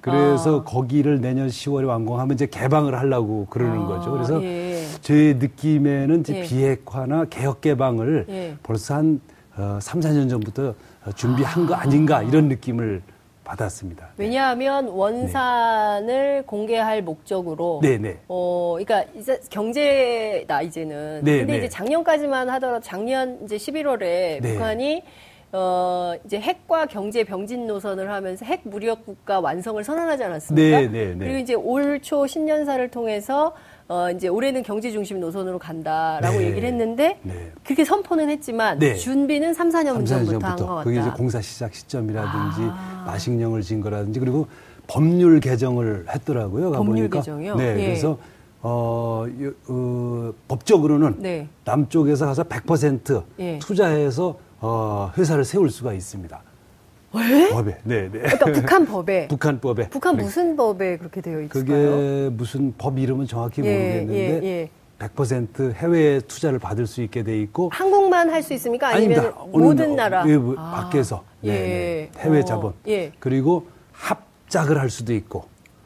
그래서 0.00 0.60
아. 0.60 0.64
거기를 0.64 1.20
내년 1.20 1.48
10월에 1.48 1.86
완공하면 1.86 2.34
이제 2.34 2.46
개방을 2.46 2.96
하려고 2.96 3.46
그러는 3.46 3.82
아, 3.82 3.86
거죠. 3.86 4.10
그래서 4.12 4.42
예. 4.42 4.82
제 5.02 5.36
느낌에는 5.38 6.20
이제 6.20 6.38
예. 6.38 6.42
비핵화나 6.42 7.26
개혁 7.26 7.60
개방을 7.60 8.26
예. 8.28 8.56
벌써 8.62 8.94
한 8.94 9.20
어, 9.58 9.78
3, 9.80 10.00
4년 10.00 10.30
전부터 10.30 10.74
준비한 11.16 11.66
거 11.66 11.74
아닌가 11.74 12.22
이런 12.22 12.48
느낌을 12.48 13.02
받았습니다. 13.44 14.10
왜냐하면 14.18 14.88
원산을 14.88 16.44
공개할 16.46 17.02
목적으로 17.02 17.80
네, 17.82 17.96
네. 17.98 18.18
어, 18.28 18.76
그러니까 18.78 19.10
이제 19.18 19.40
경제다 19.50 20.62
이제는. 20.62 21.22
네, 21.24 21.38
근데 21.38 21.52
네. 21.54 21.58
이제 21.58 21.68
작년까지만 21.68 22.48
하더라도 22.50 22.80
작년 22.84 23.38
이제 23.44 23.56
11월에 23.56 24.00
네. 24.00 24.40
북한이 24.42 25.02
어, 25.50 26.12
이제 26.26 26.38
핵과 26.38 26.84
경제 26.86 27.24
병진 27.24 27.66
노선을 27.66 28.10
하면서 28.12 28.44
핵 28.44 28.60
무력 28.64 29.06
국가 29.06 29.40
완성을 29.40 29.82
선언하지 29.82 30.24
않았습니까? 30.24 30.80
네, 30.80 30.86
네, 30.88 31.06
네. 31.14 31.18
그리고 31.18 31.38
이제 31.38 31.54
올 31.54 31.98
초 32.02 32.26
신년사를 32.26 32.86
통해서 32.90 33.54
어, 33.88 34.10
이제 34.10 34.28
올해는 34.28 34.62
경제 34.62 34.90
중심 34.90 35.18
노선으로 35.18 35.58
간다라고 35.58 36.38
네. 36.38 36.48
얘기를 36.48 36.68
했는데 36.68 37.18
네. 37.22 37.52
그렇게 37.64 37.84
선포는 37.86 38.28
했지만 38.28 38.78
네. 38.78 38.94
준비는 38.94 39.54
3, 39.54 39.70
4년 39.70 39.84
3, 39.94 40.04
4년 40.04 40.06
전부터 40.06 40.46
한 40.46 40.56
것 40.56 40.66
같다. 40.66 40.84
그게 40.84 41.00
이제 41.00 41.10
공사 41.10 41.40
시작 41.40 41.74
시점이라든지 41.74 42.60
아. 42.70 43.04
마식령을 43.06 43.62
진 43.62 43.80
거라든지 43.80 44.20
그리고 44.20 44.46
법률 44.86 45.40
개정을 45.40 46.04
했더라고요. 46.10 46.72
법률 46.72 47.08
가보니까. 47.08 47.18
개정이요? 47.20 47.56
네, 47.56 47.64
예. 47.80 47.86
그래서 47.86 48.18
어, 48.60 49.24
요- 49.40 49.52
어, 49.68 50.32
법적으로는 50.48 51.16
네. 51.20 51.48
남쪽에서 51.64 52.26
가서 52.26 52.42
100% 52.44 53.22
예. 53.38 53.58
투자해서 53.58 54.36
어, 54.60 55.10
회사를 55.16 55.44
세울 55.44 55.70
수가 55.70 55.94
있습니다. 55.94 56.42
왜? 57.12 57.48
법에, 57.50 57.78
네, 57.84 58.02
네. 58.02 58.18
그러니까 58.20 58.52
북한 58.52 58.84
법에 58.86 59.28
북한 59.28 59.60
법에. 59.60 59.88
북한 59.90 60.14
그래- 60.14 60.24
무슨 60.24 60.56
법에 60.56 60.96
그렇게 60.98 61.20
되어 61.20 61.40
있을까요? 61.40 61.64
그게 61.64 62.28
무슨 62.36 62.74
법 62.76 62.98
이름은 62.98 63.26
정확히 63.26 63.62
예, 63.64 63.72
모르겠는데 64.04 64.42
예, 64.44 64.46
예. 64.62 64.70
100% 64.98 65.74
해외 65.74 66.20
투자를 66.20 66.58
받을 66.58 66.86
수 66.86 67.00
있게 67.02 67.22
돼 67.22 67.40
있고 67.40 67.70
한국만 67.72 68.30
할 68.30 68.42
수 68.42 68.52
있습니까? 68.54 68.88
아니면 68.88 69.18
아닙니다. 69.20 69.44
모든 69.52 69.96
나- 69.96 70.08
나라? 70.08 70.28
예, 70.28 70.36
뭐 70.36 70.54
아, 70.58 70.82
밖에서 70.82 71.22
네, 71.40 71.50
예. 71.50 71.54
네. 71.56 72.10
해외 72.20 72.40
어, 72.40 72.44
자본 72.44 72.72
예. 72.88 73.12
그리고 73.20 73.66
합작을 73.92 74.78
할 74.78 74.90
수도 74.90 75.14
있고 75.14 75.44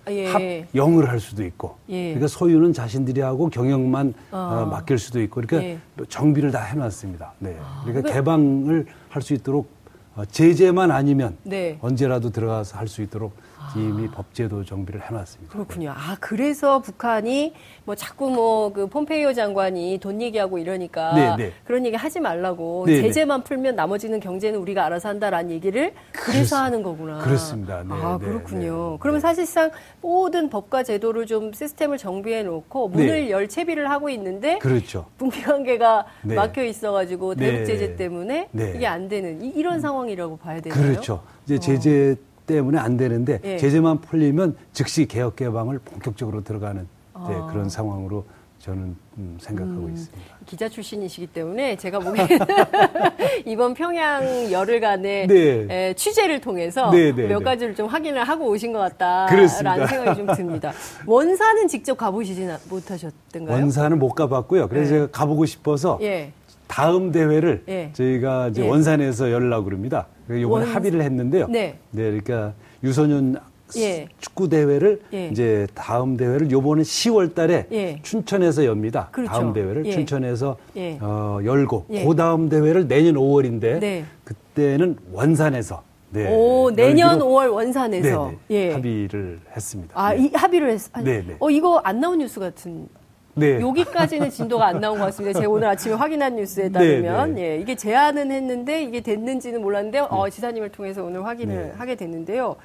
예. 0.09 0.27
합영을 0.27 1.09
할 1.09 1.21
수도 1.21 1.45
있고 1.45 1.77
예. 1.91 2.07
그러니까 2.15 2.27
소유는 2.27 2.73
자신들이 2.73 3.21
하고 3.21 3.49
경영만 3.49 4.15
어. 4.33 4.63
어, 4.65 4.67
맡길 4.67 4.99
수도 4.99 5.21
있고 5.23 5.41
그러니까 5.43 5.63
예. 5.63 5.79
정비를 6.09 6.51
다 6.51 6.63
해놨습니다. 6.63 7.35
네. 7.39 7.57
그러니까 7.85 8.03
그거- 8.09 8.15
개방을 8.15 8.87
할 9.11 9.23
수 9.23 9.35
있도록 9.35 9.67
어, 9.67 9.82
제재만 10.31 10.91
아니면 10.91 11.37
네. 11.45 11.79
언제라도 11.81 12.31
들어가서 12.31 12.79
할 12.79 12.89
수 12.89 13.03
있도록 13.03 13.33
이미 13.77 14.09
법제도 14.09 14.65
정비를 14.65 15.03
해놨습니다. 15.09 15.53
그렇군요. 15.53 15.91
아, 15.97 16.17
그래서 16.21 16.81
북한이 16.81 17.55
뭐 17.85 17.95
자꾸 17.95 18.31
뭐 18.31 18.73
그 18.73 18.87
폼페이오 18.87 19.33
장관이 19.35 19.99
돈 20.01 20.21
얘기하고 20.23 20.59
이러니까 20.59 21.15
네, 21.15 21.37
네. 21.37 21.53
그런 21.65 21.85
얘기 21.85 21.97
하지 21.97 22.21
말라고 22.21 22.85
네, 22.87 22.97
네. 22.97 23.03
제재만 23.03 23.43
풀면 23.45 23.75
나머지는 23.77 24.21
경제는 24.21 24.59
우리가 24.61 24.85
알아서 24.87 25.09
한다라는 25.09 25.51
얘기를 25.51 25.93
그래서 26.13 26.57
그렇습- 26.57 26.57
하는 26.57 26.83
거구나. 26.83 27.19
그렇습니다. 27.19 27.83
네, 27.83 27.89
아, 27.91 28.19
네, 28.21 28.27
그렇군요. 28.27 28.91
네, 28.93 28.97
그러면 29.01 29.19
네. 29.19 29.21
사실상 29.21 29.71
모든 30.01 30.49
법과 30.49 30.83
제도를 30.85 31.27
좀 31.27 31.53
시스템을 31.53 31.99
정비해 31.99 32.43
놓고 32.43 32.89
문을 32.89 33.07
네. 33.27 33.31
열 33.31 33.49
채비를 33.49 33.91
하고 33.91 34.09
있는데 34.11 34.59
그렇죠. 34.59 35.07
북미 35.19 35.43
관계가 35.43 36.07
네. 36.23 36.35
막혀 36.35 36.65
있어가지고 36.65 37.35
대북 37.35 37.59
네. 37.61 37.65
제재 37.67 37.97
때문에 37.97 38.49
네. 38.53 38.73
이게 38.77 38.87
안 38.87 39.09
되는 39.09 39.43
이, 39.43 39.63
런 39.63 39.81
상황이라고 39.81 40.37
봐야 40.39 40.61
되나요? 40.61 40.81
그렇죠. 40.83 41.23
이제 41.45 41.59
제재 41.59 42.17
때문에 42.47 42.79
안 42.79 42.97
되는데 42.97 43.41
예. 43.45 43.57
제재만 43.59 44.01
풀리면 44.01 44.57
즉시 44.73 45.07
개혁 45.07 45.37
개방을 45.37 45.79
본격적으로 45.81 46.43
들어가는 46.45 46.83
네, 46.83 46.89
아. 47.15 47.49
그런 47.53 47.69
상황으로 47.69 48.25
저는 48.59 48.97
음, 49.19 49.37
생각하고 49.41 49.89
있습니다. 49.89 50.37
기자 50.47 50.69
출신이시기 50.69 51.27
때문에 51.29 51.77
제가 51.77 51.99
보기에는 51.99 52.39
이번 53.45 53.75
평양 53.75 54.23
열흘간의 54.53 55.27
네. 55.27 55.67
에, 55.69 55.95
취재를 55.95 56.41
통해서 56.41 56.89
네, 56.93 57.13
네, 57.13 57.27
몇 57.27 57.39
네. 57.41 57.45
가지를 57.45 57.75
좀 57.75 57.89
확인을 57.89 58.23
하고 58.23 58.49
오신 58.49 58.73
것 58.73 58.79
같다라는. 58.79 59.49
생각이 59.89 60.17
좀 60.17 60.27
듭니다. 60.37 60.73
원산은 61.07 61.67
직접 61.67 61.97
가보시진 61.97 62.51
아- 62.51 62.59
못하셨던가요? 62.71 63.57
원산은 63.57 63.99
못 63.99 64.11
가봤고요. 64.15 64.69
그래서 64.69 64.91
네. 64.93 64.97
제가 65.01 65.07
가보고 65.11 65.45
싶어서 65.45 65.99
예. 66.03 66.33
다음 66.73 67.13
대회를 67.13 67.65
예. 67.69 67.91
저희가 67.93 68.49
이제 68.49 68.65
예. 68.65 68.69
원산에서 68.69 69.31
열라고 69.31 69.67
그럽니다. 69.67 70.07
이번에 70.27 70.45
원- 70.45 70.63
합의를 70.65 71.03
했는데요. 71.03 71.47
네. 71.49 71.79
그러니까 71.93 72.55
유소년 72.83 73.37
예. 73.77 74.09
축구 74.19 74.49
대회를 74.49 75.03
예. 75.13 75.29
이제 75.29 75.67
다음 75.75 76.17
대회를 76.17 76.51
요번에 76.51 76.81
10월 76.81 77.35
달에 77.35 77.67
예. 77.73 77.99
춘천에서 78.03 78.65
엽니다. 78.65 79.09
그렇죠. 79.13 79.31
다음 79.33 79.53
대회를 79.53 79.85
예. 79.85 79.91
춘천에서 79.91 80.57
예. 80.77 80.97
어, 81.03 81.41
열고 81.45 81.85
예. 81.91 82.07
그 82.07 82.17
다음 82.17 82.49
대회를 82.49 82.89
내년 82.89 83.17
5월인데 83.17 83.79
네. 83.81 84.05
그때는 84.25 84.97
원산에서 85.13 85.83
네, 86.09 86.31
오, 86.31 86.71
내년 86.71 87.09
열기로 87.21 87.27
5월 87.27 87.53
원산에서 87.53 88.31
네, 88.31 88.39
네, 88.49 88.69
예. 88.69 88.73
합의를 88.73 89.41
했습니다. 89.55 89.93
아, 89.95 90.15
네. 90.15 90.25
이 90.25 90.31
합의를 90.33 90.71
했. 90.71 90.81
아, 90.95 91.03
네, 91.03 91.23
네. 91.27 91.37
어 91.39 91.51
이거 91.51 91.81
안 91.85 92.01
나온 92.01 92.17
뉴스 92.19 92.41
같은. 92.41 92.89
네. 93.35 93.61
여기까지는 93.61 94.31
진도가 94.31 94.67
안 94.67 94.81
나온 94.81 94.99
것 94.99 95.07
같습니다. 95.07 95.39
제가 95.41 95.51
오늘 95.51 95.69
아침에 95.69 95.95
확인한 95.95 96.37
뉴스에 96.37 96.65
네, 96.65 96.73
따르면 96.73 97.35
네. 97.35 97.43
예, 97.43 97.59
이게 97.59 97.75
제안은 97.75 98.31
했는데 98.31 98.83
이게 98.83 99.01
됐는지는 99.01 99.63
몰랐는데 99.63 100.01
어, 100.01 100.29
지사님을 100.29 100.71
통해서 100.71 101.03
오늘 101.03 101.25
확인을 101.25 101.55
네. 101.55 101.73
하게 101.77 101.95
됐는데요. 101.95 102.57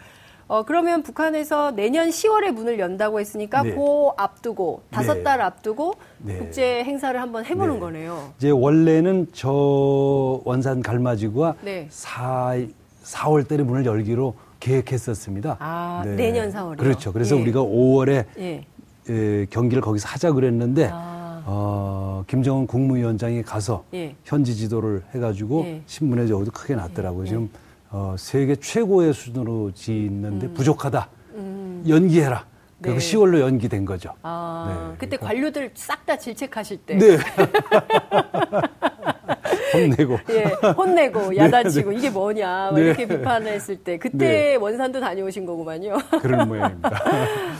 어, 0.49 0.63
그러면 0.63 1.03
북한에서 1.03 1.71
내년 1.71 2.09
10월에 2.09 2.51
문을 2.51 2.79
연다고 2.79 3.19
했으니까 3.19 3.63
네. 3.63 3.75
그 3.75 3.81
앞두고 4.15 4.81
다섯 4.89 5.15
네. 5.15 5.23
달 5.23 5.41
앞두고 5.41 5.95
네. 6.19 6.37
국제 6.37 6.83
행사를 6.83 7.19
한번 7.19 7.45
해보는 7.45 7.75
네. 7.75 7.79
거네요. 7.79 8.33
이제 8.37 8.49
원래는 8.49 9.27
저 9.33 10.41
원산 10.45 10.81
갈마지구가 10.81 11.55
네. 11.61 11.87
4, 11.89 12.55
4월 13.03 13.47
달에 13.47 13.63
문을 13.63 13.85
열기로 13.85 14.35
계획했었습니다. 14.59 15.57
아, 15.59 16.03
내년 16.15 16.51
4월 16.51 16.69
이요? 16.71 16.77
그렇죠. 16.77 17.13
그래서 17.13 17.37
예. 17.37 17.41
우리가 17.41 17.61
5월에 17.61 18.25
예. 18.39 18.65
에, 19.09 19.45
경기를 19.49 19.81
거기서 19.81 20.07
하자 20.07 20.31
그랬는데 20.33 20.89
아. 20.91 21.41
어, 21.45 22.23
김정은 22.27 22.67
국무위원장이 22.67 23.41
가서 23.43 23.85
예. 23.93 24.15
현지 24.25 24.55
지도를 24.55 25.03
해가지고 25.15 25.63
예. 25.65 25.81
신문에 25.85 26.27
저기도 26.27 26.51
크게 26.51 26.75
났더라고요. 26.75 27.25
지금 27.25 27.49
어, 27.89 28.15
세계 28.17 28.55
최고의 28.55 29.13
수준으로 29.13 29.71
짓는데 29.71 30.51
부족하다. 30.53 31.09
연기해라. 31.87 32.45
그리고 32.81 32.97
음. 32.97 32.99
네. 32.99 33.05
10월로 33.05 33.39
연기된 33.39 33.85
거죠. 33.85 34.13
아, 34.23 34.91
네, 34.91 34.97
그때 34.99 35.17
관료들 35.17 35.71
싹 35.73 36.05
다 36.05 36.17
질책하실 36.17 36.77
때. 36.85 36.97
네. 36.97 37.17
혼내고. 39.83 40.17
예, 40.31 40.43
혼내고 40.71 41.35
야단치고 41.35 41.91
이게 41.93 42.09
뭐냐 42.09 42.47
막 42.71 42.75
네. 42.75 42.81
이렇게 42.81 43.07
비판을 43.07 43.51
했을 43.51 43.77
때 43.77 43.97
그때 43.97 44.17
네. 44.17 44.55
원산도 44.55 44.99
다녀오신 44.99 45.45
거구만요. 45.45 45.97
그런 46.21 46.47
모양입니다. 46.47 46.91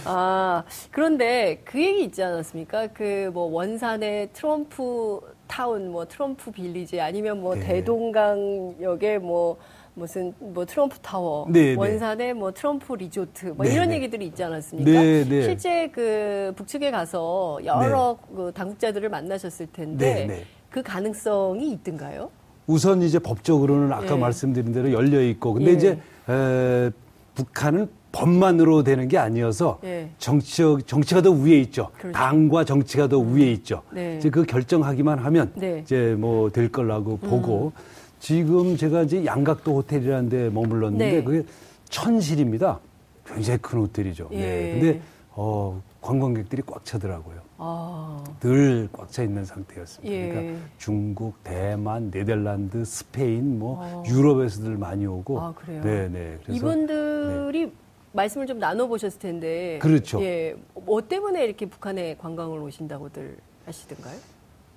아 0.06 0.64
그런데 0.92 1.62
그 1.64 1.82
얘기 1.82 2.04
있지 2.04 2.24
않았습니까? 2.24 2.88
그 2.88 3.28
뭐 3.38 3.46
원산의 3.52 4.30
트럼프 4.34 5.20
타운, 5.48 5.92
뭐 5.92 6.06
트럼프 6.08 6.52
Village 6.52 7.00
아니면 7.00 7.40
뭐 7.42 7.56
네. 7.56 7.62
대동강역에 7.62 9.20
뭐 9.20 9.58
무슨 9.94 10.34
뭐 10.40 10.66
트럼프 10.66 11.00
타워, 11.00 11.48
네, 11.50 11.74
네. 11.74 11.76
원산에 11.76 12.34
뭐 12.34 12.52
트럼프 12.52 12.94
리조트, 12.94 13.48
뭐 13.58 13.66
네, 13.66 13.74
이런 13.74 13.90
네. 13.90 13.96
얘기들이 13.96 14.28
있지 14.28 14.44
않았습니까? 14.44 14.92
네, 14.92 15.24
네. 15.24 15.42
실제 15.42 15.88
그 15.90 16.54
북측에 16.56 16.92
가서 16.92 17.60
여러 17.66 18.18
그 18.36 18.52
당국자들을 18.54 19.10
만나셨을 19.10 19.68
텐데 19.74 20.14
네, 20.14 20.26
네. 20.28 20.44
그 20.70 20.84
가능성이 20.84 21.72
있던가요? 21.74 22.30
우선 22.68 23.02
이제 23.02 23.18
법적으로는 23.20 23.92
아까 23.94 24.16
예. 24.16 24.20
말씀드린 24.20 24.74
대로 24.74 24.92
열려 24.92 25.22
있고 25.22 25.54
근데 25.54 25.72
예. 25.72 25.74
이제 25.76 26.00
에, 26.30 26.92
북한은 27.36 27.88
법만으로 28.12 28.84
되는 28.84 29.08
게 29.08 29.18
아니어서 29.18 29.80
예. 29.84 30.10
정치 30.18 30.64
정치가 30.86 31.22
더 31.22 31.32
위에 31.32 31.60
있죠. 31.62 31.90
그렇죠. 31.98 32.12
당과 32.14 32.66
정치가 32.66 33.08
더 33.08 33.20
위에 33.20 33.52
있죠. 33.54 33.84
네. 33.92 34.18
이제 34.18 34.30
그 34.30 34.44
결정하기만 34.44 35.20
하면 35.20 35.52
네. 35.56 35.80
이제 35.84 36.16
뭐 36.18 36.50
될 36.50 36.70
거라고 36.72 37.18
보고 37.18 37.72
지금 38.20 38.76
제가 38.76 39.04
이제 39.04 39.24
양각도 39.24 39.76
호텔이라는 39.76 40.30
데 40.30 40.50
머물렀는데 40.50 41.12
네. 41.12 41.24
그게 41.24 41.44
천실입니다. 41.90 42.80
굉장히 43.26 43.60
큰 43.62 43.80
호텔이죠. 43.80 44.30
예. 44.32 44.38
네. 44.38 44.72
근데 44.80 45.02
어 45.32 45.80
관광객들이 46.02 46.64
꽉 46.66 46.84
차더라고요. 46.84 47.47
아, 47.60 48.24
늘 48.40 48.88
꽉 48.94 49.10
차 49.10 49.24
있는 49.24 49.44
상태였습니다. 49.44 50.14
예. 50.14 50.30
그러니까 50.30 50.60
중국, 50.78 51.44
대만, 51.44 52.12
네덜란드, 52.12 52.86
스페인, 52.86 53.58
뭐 53.58 53.78
어. 53.82 54.04
유럽에서들 54.08 54.78
많이 54.78 55.06
오고. 55.08 55.42
아, 55.42 55.54
그래요? 55.54 55.82
네, 55.84 56.08
네. 56.08 56.38
그래서 56.44 56.54
이분들이 56.58 57.72
말씀을 58.14 58.46
좀 58.48 58.60
나눠보셨을 58.60 59.20
텐데. 59.20 59.80
그렇죠. 59.82 60.22
예. 60.22 60.56
뭐 60.76 61.02
때문에 61.02 61.44
이렇게 61.46 61.66
북한에 61.66 62.16
관광을 62.18 62.60
오신다고들 62.60 63.38
하시던가요? 63.66 64.16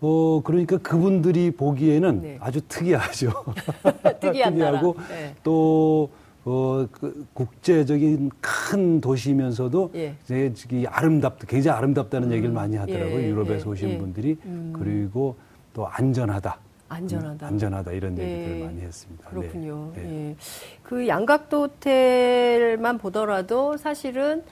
어 0.03 0.41
그러니까 0.43 0.79
그분들이 0.79 1.51
보기에는 1.51 2.23
네. 2.23 2.37
아주 2.41 2.63
특이하죠. 2.67 3.31
특이한. 4.21 4.55
특이하고 4.57 4.97
네. 5.11 5.35
또 5.43 6.09
어, 6.45 6.87
그 6.91 7.27
국제적인 7.35 8.31
큰 8.41 9.01
도시면서도 9.01 9.91
예. 9.95 10.15
이제 10.23 10.53
저기 10.55 10.87
아름답다, 10.87 11.47
굉장히 11.47 11.77
아름답다는 11.77 12.33
얘기를 12.33 12.51
많이 12.51 12.77
하더라고요. 12.77 13.21
예, 13.21 13.29
유럽에서 13.29 13.67
예, 13.67 13.71
오신 13.71 13.89
예. 13.91 13.99
분들이 13.99 14.37
음. 14.47 14.73
그리고 14.77 15.37
또 15.75 15.87
안전하다. 15.87 16.59
안전하다. 16.89 17.47
음, 17.47 17.53
안전하다 17.53 17.93
이런 17.93 18.19
예. 18.19 18.23
얘기를 18.23 18.65
많이 18.65 18.81
했습니다. 18.81 19.29
네. 19.29 19.35
그렇군요. 19.35 19.93
네. 19.95 20.03
예. 20.31 20.37
그 20.83 21.07
양각도 21.07 21.65
호텔만 21.65 22.99
보더라도 22.99 23.77
사실은 23.77 24.43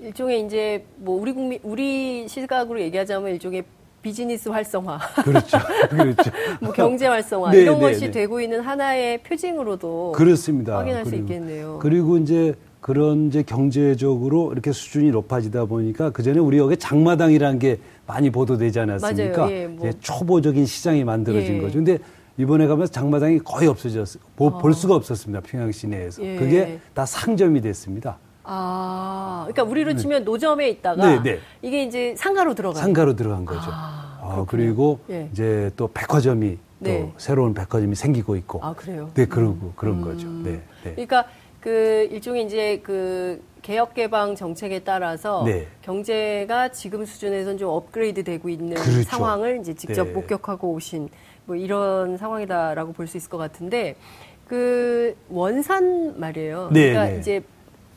일종의 0.00 0.44
이제 0.44 0.84
뭐 0.96 1.20
우리 1.20 1.32
국민 1.32 1.60
우리 1.62 2.28
시각으로 2.28 2.80
얘기하자면 2.80 3.32
일종의 3.32 3.64
비즈니스 4.02 4.48
활성화, 4.48 4.98
그렇죠. 5.24 5.58
그렇죠. 5.90 6.30
뭐 6.60 6.72
경제 6.72 7.06
활성화 7.06 7.50
네, 7.52 7.62
이런 7.62 7.78
네, 7.78 7.80
것이 7.80 8.00
네. 8.06 8.10
되고 8.10 8.40
있는 8.40 8.60
하나의 8.60 9.22
표징으로도 9.22 10.12
그렇습니다. 10.12 10.78
확인할 10.78 11.04
수 11.04 11.10
그리고- 11.10 11.24
있겠네요. 11.24 11.78
그리고 11.82 12.16
이제 12.18 12.54
그런 12.80 13.26
이제 13.26 13.42
경제적으로 13.42 14.52
이렇게 14.52 14.70
수준이 14.72 15.10
높아지다 15.10 15.64
보니까 15.64 16.10
그 16.10 16.22
전에 16.22 16.38
우리 16.38 16.58
여기 16.58 16.76
장마당이라는 16.76 17.58
게 17.58 17.78
많이 18.06 18.30
보도되지 18.30 18.78
않았습니까? 18.80 19.50
예, 19.50 19.66
뭐. 19.66 19.90
초보적인 20.00 20.64
시장이 20.64 21.02
만들어진 21.04 21.56
예. 21.56 21.60
거죠. 21.60 21.74
근데 21.74 21.98
이번에 22.38 22.68
가면서 22.68 22.92
장마당이 22.92 23.40
거의 23.40 23.66
없어졌어요. 23.68 24.22
보- 24.36 24.56
볼 24.58 24.72
수가 24.74 24.94
없었습니다. 24.94 25.40
평양 25.44 25.72
시내에서. 25.72 26.22
아. 26.22 26.24
예. 26.24 26.36
그게 26.36 26.78
다 26.94 27.04
상점이 27.04 27.60
됐습니다. 27.62 28.16
아, 28.50 29.44
그러니까 29.46 29.62
우리로 29.64 29.94
치면 29.94 30.24
노점에 30.24 30.70
있다가 30.70 31.20
네, 31.20 31.22
네. 31.22 31.38
이게 31.60 31.82
이제 31.82 32.14
상가로 32.16 32.54
들어가는 32.54 32.80
상가로 32.80 33.14
들어간 33.14 33.44
거죠. 33.44 33.60
아, 33.70 34.18
어. 34.22 34.46
그리고 34.48 35.00
예. 35.10 35.28
이제 35.30 35.70
또 35.76 35.88
백화점이 35.92 36.56
네. 36.78 37.00
또 37.00 37.12
새로운 37.18 37.52
백화점이 37.52 37.94
생기고 37.94 38.36
있고. 38.36 38.60
아 38.64 38.72
그래요. 38.72 39.10
네, 39.12 39.26
그러고 39.26 39.72
그런 39.76 40.00
거죠. 40.00 40.26
네, 40.28 40.62
네. 40.82 40.92
그러니까 40.92 41.26
그 41.60 42.08
일종의 42.10 42.46
이제 42.46 42.80
그 42.82 43.42
개혁 43.60 43.92
개방 43.92 44.34
정책에 44.34 44.78
따라서 44.78 45.42
네. 45.44 45.66
경제가 45.82 46.68
지금 46.70 47.04
수준에선 47.04 47.58
좀 47.58 47.68
업그레이드 47.68 48.24
되고 48.24 48.48
있는 48.48 48.76
그렇죠. 48.76 49.02
상황을 49.02 49.60
이제 49.60 49.74
직접 49.74 50.04
네. 50.06 50.12
목격하고 50.12 50.70
오신 50.72 51.10
뭐 51.44 51.54
이런 51.54 52.16
상황이다라고 52.16 52.92
볼 52.94 53.06
수 53.06 53.18
있을 53.18 53.28
것 53.28 53.36
같은데 53.36 53.94
그 54.46 55.14
원산 55.28 56.18
말이에요. 56.18 56.70
네, 56.72 56.92
그러니까 56.92 57.12
네. 57.12 57.18
이제 57.20 57.42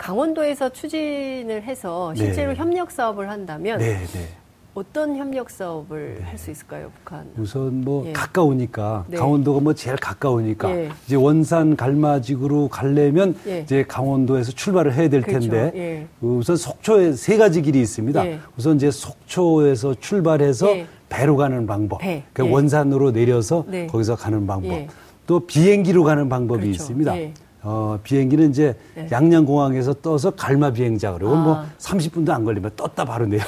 강원도에서 0.01 0.69
추진을 0.69 1.61
해서 1.61 2.13
실제로 2.15 2.53
네. 2.53 2.57
협력 2.57 2.89
사업을 2.89 3.29
한다면 3.29 3.77
네, 3.77 3.99
네. 4.11 4.27
어떤 4.73 5.15
협력 5.15 5.51
사업을 5.51 6.21
할 6.23 6.39
수 6.39 6.49
있을까요, 6.49 6.89
북한? 6.95 7.29
우선 7.37 7.81
뭐 7.81 8.07
예. 8.07 8.13
가까우니까 8.13 9.05
네. 9.09 9.17
강원도가 9.17 9.59
뭐 9.59 9.75
제일 9.75 9.97
가까우니까 9.97 10.71
예. 10.71 10.89
이제 11.05 11.15
원산 11.15 11.75
갈마직으로 11.75 12.69
가려면 12.69 13.35
예. 13.45 13.59
이제 13.59 13.85
강원도에서 13.87 14.53
출발을 14.53 14.95
해야 14.95 15.07
될 15.07 15.21
그렇죠. 15.21 15.51
텐데 15.51 15.71
예. 15.75 16.07
우선 16.19 16.57
속초에 16.57 17.13
세 17.13 17.37
가지 17.37 17.61
길이 17.61 17.79
있습니다. 17.79 18.25
예. 18.25 18.39
우선 18.57 18.77
이제 18.77 18.89
속초에서 18.89 19.95
출발해서 19.99 20.77
예. 20.77 20.87
배로 21.09 21.35
가는 21.35 21.67
방법, 21.67 21.99
배. 21.99 22.23
그러니까 22.33 22.47
예. 22.47 22.55
원산으로 22.55 23.11
내려서 23.11 23.65
네. 23.67 23.85
거기서 23.85 24.15
가는 24.15 24.47
방법, 24.47 24.71
예. 24.71 24.87
또 25.27 25.41
비행기로 25.41 26.03
가는 26.03 26.27
방법이 26.27 26.61
그렇죠. 26.61 26.71
있습니다. 26.81 27.13
예. 27.63 27.67
어, 27.67 27.99
비행기는 28.03 28.49
이제 28.49 28.75
네. 28.95 29.07
양양공항에서 29.11 29.93
떠서 29.95 30.31
갈마 30.31 30.71
비행자 30.71 31.13
그리고 31.13 31.35
뭐 31.35 31.55
아. 31.55 31.65
30분도 31.77 32.31
안 32.31 32.43
걸리면 32.43 32.71
떴다 32.75 33.05
바로 33.05 33.25
내려. 33.25 33.43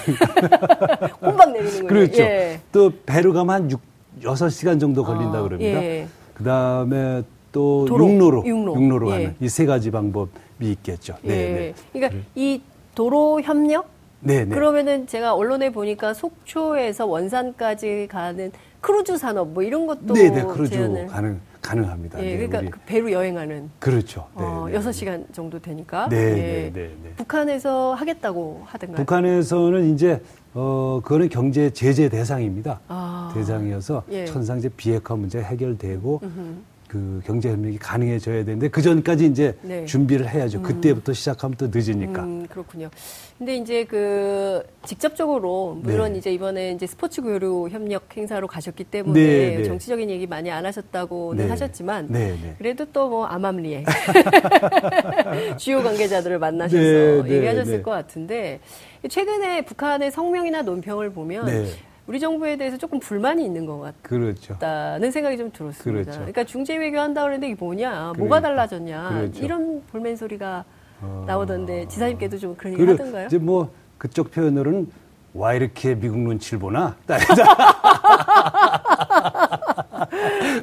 꼼박 1.20 1.52
내리는 1.52 1.72
거예요. 1.72 1.88
그렇죠. 1.88 2.22
예. 2.22 2.60
또 2.72 2.92
배로 3.06 3.34
가면 3.34 3.56
한 3.56 3.72
6, 3.72 3.80
6시간 4.22 4.80
정도 4.80 5.04
걸린다 5.04 5.40
아, 5.40 5.42
그럽니다. 5.42 5.84
예. 5.84 6.08
그 6.34 6.44
다음에 6.44 7.24
또 7.52 7.86
도로, 7.86 8.10
육로로, 8.10 8.44
육로. 8.46 9.08
가는 9.08 9.24
예. 9.24 9.36
이세 9.40 9.66
가지 9.66 9.92
방법이 9.92 10.32
있겠죠. 10.60 11.16
예. 11.26 11.28
네, 11.28 11.54
네. 11.54 11.74
그러니까 11.92 12.20
이 12.36 12.62
도로 12.96 13.42
협력 13.42 13.88
네, 14.20 14.46
네. 14.46 14.56
그러면은 14.56 15.06
제가 15.06 15.34
언론에 15.34 15.72
보니까 15.72 16.14
속초에서 16.14 17.06
원산까지 17.06 18.08
가는 18.10 18.52
크루즈 18.80 19.18
산업 19.18 19.50
뭐 19.50 19.64
이런 19.64 19.86
것도 19.86 20.14
네, 20.14 20.30
네, 20.30 20.44
크루즈 20.44 20.72
제안을 20.72 21.08
가능, 21.08 21.40
가능합니다. 21.64 22.20
예, 22.20 22.24
네, 22.24 22.36
그러니까 22.36 22.60
우리- 22.60 22.70
그 22.70 22.80
배로 22.86 23.12
여행하는 23.12 23.70
그렇죠. 23.80 24.28
네, 24.38 24.44
어, 24.44 24.68
네. 24.70 24.78
6시간 24.78 25.34
정도 25.34 25.60
되니까 25.60 26.08
네, 26.10 26.18
예. 26.18 26.32
네, 26.34 26.72
네, 26.74 26.92
네. 27.04 27.10
북한에서 27.16 27.94
하겠다고 27.96 28.64
하던가요? 28.66 28.98
북한에서는 28.98 29.94
이제 29.94 30.22
어 30.54 31.00
그거는 31.04 31.30
경제 31.30 31.72
제재 31.72 32.10
대상입니다. 32.10 32.82
아. 32.88 33.32
대상이어서 33.34 34.04
예. 34.12 34.26
천상 34.26 34.60
이제 34.60 34.70
비핵화 34.70 35.16
문제 35.16 35.42
해결되고 35.42 36.20
음흠. 36.22 36.56
그 36.94 37.22
경제 37.26 37.50
협력이 37.50 37.80
가능해져야 37.80 38.46
되는데 38.46 38.68
그 38.68 38.80
전까지 38.80 39.26
이제 39.26 39.58
네. 39.64 39.84
준비를 39.86 40.30
해야죠. 40.30 40.62
그때부터 40.62 41.12
시작하면 41.12 41.58
또 41.58 41.68
늦으니까. 41.74 42.22
음, 42.22 42.46
그렇군요. 42.48 42.92
근데 43.40 43.56
이제 43.56 43.84
그 43.84 44.62
직접적으로 44.86 45.80
물론 45.82 46.14
네. 46.14 46.20
이제 46.20 46.32
이번에 46.32 46.74
이제 46.74 46.86
스포츠 46.86 47.24
교류 47.24 47.68
협력 47.70 48.16
행사로 48.16 48.46
가셨기 48.46 48.84
때문에 48.84 49.20
네, 49.20 49.58
네. 49.58 49.64
정치적인 49.64 50.08
얘기 50.12 50.28
많이 50.28 50.52
안 50.52 50.68
하셨다고는 50.68 51.46
네. 51.46 51.50
하셨지만 51.50 52.08
네, 52.10 52.38
네. 52.42 52.56
그래도 52.60 52.86
또 52.92 53.04
뭐 53.14 53.26
암암리에 53.26 53.84
주요 55.58 55.84
관계자들을 55.84 56.40
만나셔서 56.40 57.30
얘기하셨을 57.30 57.78
네. 57.78 57.82
것 57.82 57.92
같은데 57.92 58.60
최근에 59.08 59.66
북한의 59.66 60.10
성명이나 60.12 60.62
논평을 60.62 61.12
보면 61.12 61.46
네. 61.46 61.66
우리 62.06 62.20
정부에 62.20 62.58
대해서 62.58 62.78
조금 62.78 63.00
불만이 63.00 63.46
있는 63.46 63.66
것. 63.66 63.94
그렇죠. 64.02 64.58
다는 64.60 65.10
생각이 65.12 65.38
좀 65.38 65.52
들었습니다. 65.52 66.02
그렇죠. 66.04 66.20
그러니까 66.20 66.44
중재 66.44 66.76
외교 66.76 67.00
한다 67.00 67.22
그랬는데 67.24 67.48
이게 67.48 67.56
뭐냐, 67.58 67.90
뭐가 67.90 68.14
그러니까. 68.14 68.42
달라졌냐 68.42 69.10
그렇죠. 69.10 69.44
이런 69.44 69.82
볼멘 69.92 70.16
소리가 70.18 70.66
어. 71.02 71.24
나오던데 71.28 71.88
지사님께도 71.88 72.38
좀 72.38 72.56
그런 72.56 72.74
얘기 72.74 72.84
그래, 72.84 72.94
하던가요? 72.94 73.28
이제 73.28 73.38
뭐 73.38 73.72
그쪽 73.98 74.32
표현으로는 74.32 74.92
와 75.34 75.54
이렇게 75.54 75.96
미국 75.96 76.20
눈치를 76.20 76.60
보나? 76.60 76.96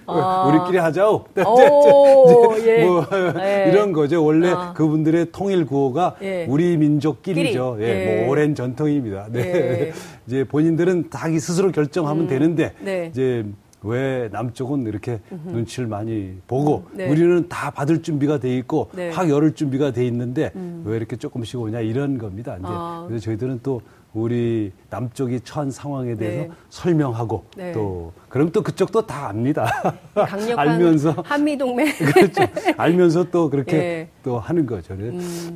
우리끼리 0.06 0.78
하자오. 0.78 1.24
아. 1.36 1.48
오, 1.48 2.54
예. 2.66 2.84
뭐 2.84 3.06
예. 3.38 3.70
이런 3.70 3.92
거죠. 3.92 4.24
원래 4.24 4.50
아. 4.50 4.72
그분들의 4.72 5.32
통일 5.32 5.66
구호가 5.66 6.16
예. 6.22 6.46
우리 6.48 6.76
민족끼리죠. 6.76 7.76
끼리. 7.76 7.88
예, 7.88 7.90
예. 7.90 8.20
뭐 8.22 8.30
오랜 8.30 8.54
전통입니다. 8.54 9.28
네. 9.30 9.40
예. 9.40 9.92
이제 10.26 10.44
본인들은 10.44 11.10
자기 11.10 11.40
스스로 11.40 11.70
결정하면 11.72 12.26
되는데 12.26 12.72
네. 12.80 13.08
이제 13.10 13.44
왜 13.82 14.28
남쪽은 14.30 14.86
이렇게 14.86 15.20
눈치를 15.30 15.88
많이 15.88 16.34
보고 16.46 16.84
네. 16.92 17.08
우리는 17.08 17.48
다 17.48 17.70
받을 17.70 18.02
준비가 18.02 18.38
돼 18.38 18.54
있고 18.58 18.90
네. 18.94 19.08
음. 19.08 19.12
확 19.14 19.30
열을 19.30 19.54
준비가 19.54 19.90
돼 19.90 20.06
있는데 20.06 20.52
왜 20.84 20.96
이렇게 20.96 21.16
조금씩 21.16 21.58
오냐 21.58 21.80
이런 21.80 22.18
겁니다. 22.18 22.56
이제 22.58 22.66
아. 22.68 23.04
그래서 23.08 23.24
저희들은 23.24 23.60
또 23.62 23.80
우리 24.12 24.72
남쪽이 24.88 25.40
처한 25.40 25.70
상황에 25.70 26.16
대해서 26.16 26.48
네. 26.48 26.50
설명하고 26.68 27.44
네. 27.56 27.72
또 27.72 28.12
그럼 28.28 28.50
또 28.50 28.62
그쪽도 28.62 29.06
다 29.06 29.28
압니다. 29.28 29.70
강력한 30.14 30.58
알면서 30.58 31.14
한미 31.24 31.56
동맹. 31.56 31.86
그렇죠. 32.12 32.42
알면서 32.76 33.30
또 33.30 33.48
그렇게 33.48 33.76
예. 33.76 34.08
또 34.24 34.40
하는 34.40 34.66
거죠. 34.66 34.96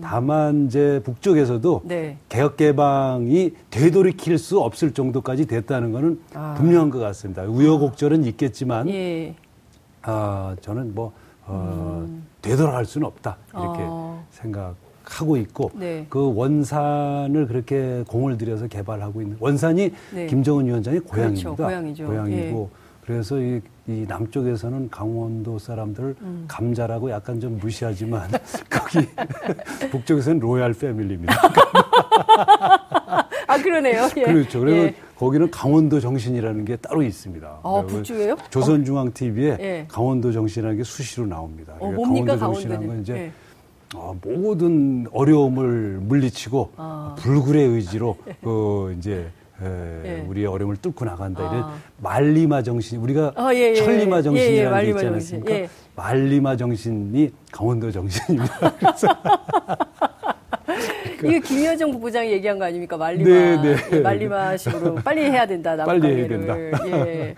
다만 0.01 0.67
이제 0.67 1.01
북쪽에서도 1.05 1.83
네. 1.85 2.19
개혁 2.29 2.57
개방이 2.57 3.55
되돌이킬 3.71 4.38
수 4.38 4.61
없을 4.61 4.93
정도까지 4.93 5.47
됐다는 5.47 5.90
거는 5.90 6.21
아. 6.35 6.55
분명한 6.57 6.90
것 6.90 7.01
같습니다. 7.01 7.43
우여곡절은 7.43 8.25
있겠지만 8.25 8.88
예. 8.88 9.35
아, 10.03 10.55
저는 10.61 10.95
뭐 10.95 11.12
어, 11.47 12.07
되돌아갈 12.40 12.85
수는 12.85 13.07
없다 13.07 13.37
이렇게 13.53 13.81
음. 13.81 13.87
어. 13.88 14.27
생각 14.31 14.75
하고 15.05 15.37
있고 15.37 15.71
네. 15.75 16.07
그 16.09 16.35
원산을 16.35 17.47
그렇게 17.47 18.05
공을 18.09 18.38
들여서 18.38 18.67
개발하고 18.69 19.23
있는 19.23 19.37
원산이 19.40 19.93
네. 20.12 20.27
김정은 20.27 20.67
위원장의 20.67 21.01
고향입니다. 21.01 21.43
그렇죠. 21.55 21.62
고향이죠. 21.62 22.05
예. 22.05 22.07
고향이고 22.09 22.71
그래서 23.05 23.38
이 23.40 23.61
이 23.87 24.07
남쪽에서는 24.09 24.88
강원도 24.88 25.59
사람들을 25.59 26.14
음. 26.23 26.45
감자라고 26.49 27.11
약간 27.11 27.38
좀 27.38 27.59
무시하지만 27.59 28.31
거기 28.71 29.07
북쪽에서는 29.90 30.38
로얄 30.40 30.73
패밀리입니다. 30.73 31.35
아 33.47 33.59
그러네요. 33.59 34.09
예. 34.17 34.23
그렇죠. 34.23 34.61
그래서 34.61 34.87
예. 34.87 34.95
거기는 35.17 35.51
강원도 35.51 36.01
정신이라는 36.01 36.64
게 36.64 36.77
따로 36.77 37.03
있습니다. 37.03 37.59
어, 37.62 37.83
그리고 37.83 37.97
북쪽에요? 37.99 38.37
조선중앙 38.49 39.12
TV에 39.12 39.59
예. 39.61 39.85
강원도 39.87 40.33
정신이라는 40.33 40.79
게 40.79 40.85
수시로 40.85 41.27
나옵니다. 41.27 41.75
어, 41.79 41.90
그러니까 41.90 42.37
강원도 42.37 42.38
정신이라는 42.38 42.87
건? 42.87 43.01
이제 43.03 43.14
예. 43.14 43.33
어, 43.95 44.17
모든 44.23 45.07
어려움을 45.13 45.99
물리치고 46.03 46.73
아. 46.77 47.15
불굴의 47.19 47.69
의지로 47.69 48.17
그 48.43 48.95
이제 48.99 49.31
에, 49.63 49.67
예. 50.05 50.21
우리의 50.27 50.47
어려움을 50.47 50.77
뚫고 50.79 51.05
나간다 51.05 51.41
이런 51.43 51.63
아. 51.63 51.75
말리마 51.99 52.63
정신 52.63 52.99
우리가 52.99 53.33
아, 53.37 53.55
예, 53.55 53.71
예, 53.71 53.75
천리마 53.77 54.19
예. 54.19 54.23
정신이라는 54.23 54.53
예, 54.53 54.59
예, 54.59 54.65
게 54.65 54.69
말리마 54.71 55.01
있지. 55.01 55.07
않습니까? 55.15 55.53
예. 55.55 55.69
말리마 55.95 56.57
정신이 56.57 57.33
강원도 57.53 57.91
정신입니다. 57.93 58.55
이게 61.27 61.41
김여정 61.41 61.91
부부장이 61.93 62.31
얘기한 62.33 62.59
거 62.59 62.65
아닙니까? 62.67 62.97
말리마. 62.97 63.25
네, 63.29 63.57
네. 63.63 63.77
예, 63.93 64.01
말리마식으로 64.01 64.95
빨리 64.97 65.23
해야 65.23 65.47
된다. 65.47 65.77
나무 65.77 65.87
빨리 66.01 66.07
해야 66.07 66.29
가게를. 66.29 67.07
예. 67.07 67.35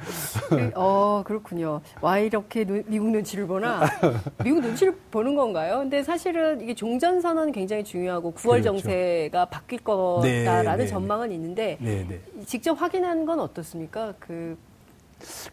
그, 0.48 0.70
어, 0.74 1.22
그렇군요. 1.24 1.80
와, 2.00 2.18
이렇게 2.18 2.64
눈- 2.64 2.84
미국 2.86 3.10
눈치를 3.10 3.46
보나? 3.46 3.82
미국 4.44 4.60
눈치를 4.60 4.94
보는 5.10 5.34
건가요? 5.34 5.78
근데 5.78 6.02
사실은 6.02 6.60
이게 6.60 6.74
종전선언은 6.74 7.52
굉장히 7.52 7.84
중요하고 7.84 8.32
9월 8.34 8.62
그렇죠. 8.62 8.62
정세가 8.64 9.46
바뀔 9.46 9.78
네, 9.78 9.84
거다라는 9.84 10.84
네, 10.84 10.86
전망은 10.86 11.32
있는데 11.32 11.76
네, 11.80 12.06
네. 12.08 12.20
직접 12.46 12.80
확인한 12.80 13.24
건 13.26 13.40
어떻습니까? 13.40 14.14
그 14.18 14.56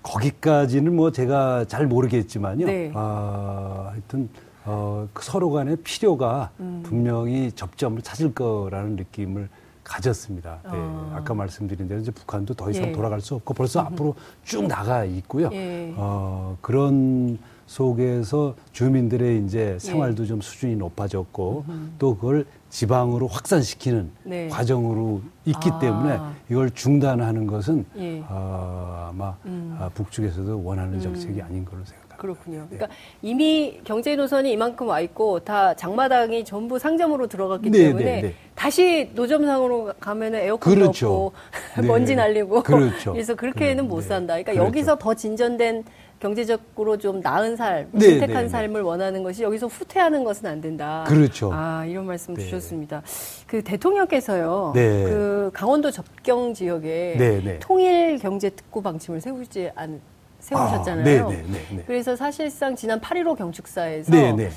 거기까지는 0.01 0.95
뭐 0.95 1.11
제가 1.11 1.65
잘 1.67 1.87
모르겠지만요. 1.87 2.65
네. 2.65 2.91
아, 2.93 3.89
하여튼 3.91 4.29
어, 4.65 5.07
그 5.13 5.23
서로 5.23 5.51
간의 5.51 5.77
필요가 5.77 6.51
음. 6.59 6.81
분명히 6.85 7.51
접점을 7.51 8.01
찾을 8.01 8.33
거라는 8.33 8.95
느낌을 8.95 9.49
가졌습니다. 9.83 10.59
네. 10.63 10.69
아. 10.71 11.15
아까 11.15 11.33
말씀드린 11.33 11.87
대로 11.87 11.99
이제 11.99 12.11
북한도 12.11 12.53
더 12.53 12.69
이상 12.71 12.87
예. 12.87 12.91
돌아갈 12.93 13.19
수 13.19 13.35
없고 13.35 13.53
벌써 13.53 13.81
앞으로 13.81 14.15
쭉 14.43 14.65
나가 14.67 15.03
있고요. 15.03 15.49
예. 15.51 15.93
어, 15.97 16.57
그런 16.61 17.37
속에서 17.65 18.55
주민들의 18.71 19.43
이제 19.45 19.77
생활도 19.79 20.25
좀 20.25 20.41
수준이 20.41 20.75
높아졌고 20.75 21.65
또 21.97 22.15
그걸 22.15 22.45
지방으로 22.69 23.27
확산시키는 23.27 24.11
네. 24.23 24.47
과정으로 24.47 25.21
있기 25.45 25.69
아. 25.71 25.79
때문에 25.79 26.19
이걸 26.49 26.71
중단하는 26.71 27.47
것은 27.47 27.85
예. 27.97 28.23
어, 28.27 29.09
아마 29.09 29.35
음. 29.45 29.75
아, 29.79 29.89
북쪽에서도 29.93 30.63
원하는 30.63 30.99
정책이 30.99 31.41
아닌 31.41 31.65
걸로 31.65 31.83
생각합니다. 31.83 32.12
그렇군요. 32.23 32.65
그러니까 32.69 32.87
이미 33.21 33.81
경제 33.83 34.15
노선이 34.15 34.49
이만큼 34.53 34.87
와 34.87 35.01
있고 35.01 35.41
다 35.41 35.73
장마당이 35.73 36.45
전부 36.45 36.79
상점으로 36.79 37.27
들어갔기 37.27 37.69
네, 37.69 37.79
때문에 37.79 38.03
네, 38.05 38.21
네. 38.21 38.33
다시 38.55 39.11
노점상으로 39.13 39.91
가면은 39.99 40.39
에어컨도 40.39 40.79
그렇죠. 40.79 41.13
없고 41.13 41.33
네. 41.81 41.87
먼지 41.87 42.15
날리고 42.15 42.63
그렇죠. 42.63 43.11
그래서 43.11 43.35
그렇게는 43.35 43.89
그, 43.89 43.93
못 43.93 44.01
네. 44.01 44.07
산다. 44.07 44.33
그러니까 44.35 44.53
그렇죠. 44.53 44.67
여기서 44.67 44.97
더 44.97 45.13
진전된 45.13 45.83
경제적으로 46.21 46.97
좀 46.97 47.19
나은 47.19 47.57
삶, 47.57 47.89
네, 47.91 48.11
윤택한 48.11 48.35
네, 48.35 48.43
네. 48.43 48.47
삶을 48.47 48.81
원하는 48.81 49.21
것이 49.21 49.43
여기서 49.43 49.67
후퇴하는 49.67 50.23
것은 50.23 50.45
안 50.47 50.61
된다. 50.61 51.03
그렇죠. 51.05 51.51
아 51.51 51.83
이런 51.85 52.05
말씀 52.05 52.33
네. 52.35 52.41
주셨습니다. 52.41 53.01
그 53.47 53.61
대통령께서요. 53.61 54.71
네. 54.73 55.03
그 55.03 55.51
강원도 55.53 55.91
접경 55.91 56.53
지역에 56.53 57.15
네, 57.17 57.41
네. 57.43 57.59
통일 57.59 58.17
경제 58.19 58.49
특구 58.49 58.81
방침을 58.81 59.19
세우지 59.19 59.71
않 59.75 59.99
세우셨잖아요. 60.43 61.25
아, 61.25 61.29
네, 61.29 61.37
네, 61.37 61.43
네, 61.47 61.75
네. 61.77 61.83
그래서 61.87 62.15
사실상 62.15 62.75
지난 62.75 62.99
8.15 62.99 63.37
경축사에서 63.37 64.11
네, 64.11 64.33
네. 64.33 64.49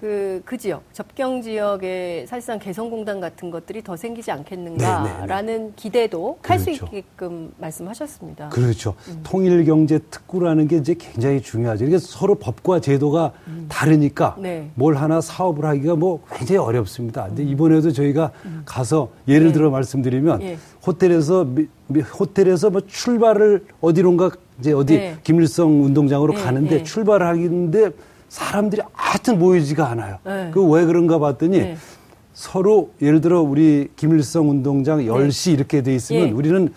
그, 0.00 0.40
그 0.44 0.56
지역, 0.56 0.82
접경 0.92 1.42
지역에 1.42 2.24
사실상 2.28 2.60
개성공단 2.60 3.20
같은 3.20 3.50
것들이 3.50 3.82
더 3.82 3.96
생기지 3.96 4.30
않겠는가라는 4.30 5.72
기대도 5.74 6.38
할수 6.42 6.66
그렇죠. 6.66 6.86
있게끔 6.86 7.52
말씀하셨습니다. 7.58 8.50
그렇죠. 8.50 8.94
음. 9.08 9.20
통일경제특구라는 9.24 10.68
게 10.68 10.76
이제 10.76 10.94
굉장히 10.94 11.40
중요하죠. 11.40 11.84
이게 11.84 11.98
서로 11.98 12.36
법과 12.36 12.80
제도가 12.80 13.32
다르니까 13.68 14.36
네. 14.38 14.70
뭘 14.74 14.94
하나 14.94 15.20
사업을 15.20 15.64
하기가 15.64 15.96
뭐 15.96 16.22
굉장히 16.32 16.58
어렵습니다. 16.58 17.26
근데 17.26 17.42
이번에도 17.42 17.90
저희가 17.90 18.30
가서 18.64 19.10
예를 19.26 19.46
음. 19.46 19.48
네. 19.48 19.52
들어 19.52 19.70
말씀드리면 19.70 20.42
예. 20.42 20.58
호텔에서 20.86 21.44
호텔에서 22.20 22.70
뭐 22.70 22.82
출발을 22.86 23.64
어디론가 23.80 24.30
이제 24.60 24.72
어디 24.72 24.96
네. 24.96 25.16
김일성 25.22 25.84
운동장으로 25.84 26.34
네, 26.34 26.42
가는데 26.42 26.76
네. 26.78 26.82
출발을 26.82 27.26
하는데 27.26 27.90
사람들이 28.28 28.82
하여튼 28.92 29.38
모이지가 29.38 29.88
않아요. 29.90 30.18
네. 30.24 30.50
그왜 30.52 30.84
그런가 30.84 31.18
봤더니 31.18 31.58
네. 31.58 31.76
서로 32.34 32.90
예를 33.00 33.20
들어 33.20 33.40
우리 33.40 33.88
김일성 33.96 34.50
운동장 34.50 35.00
10시 35.00 35.54
이렇게 35.54 35.82
돼 35.82 35.94
있으면 35.94 36.28
예. 36.28 36.30
우리는 36.30 36.72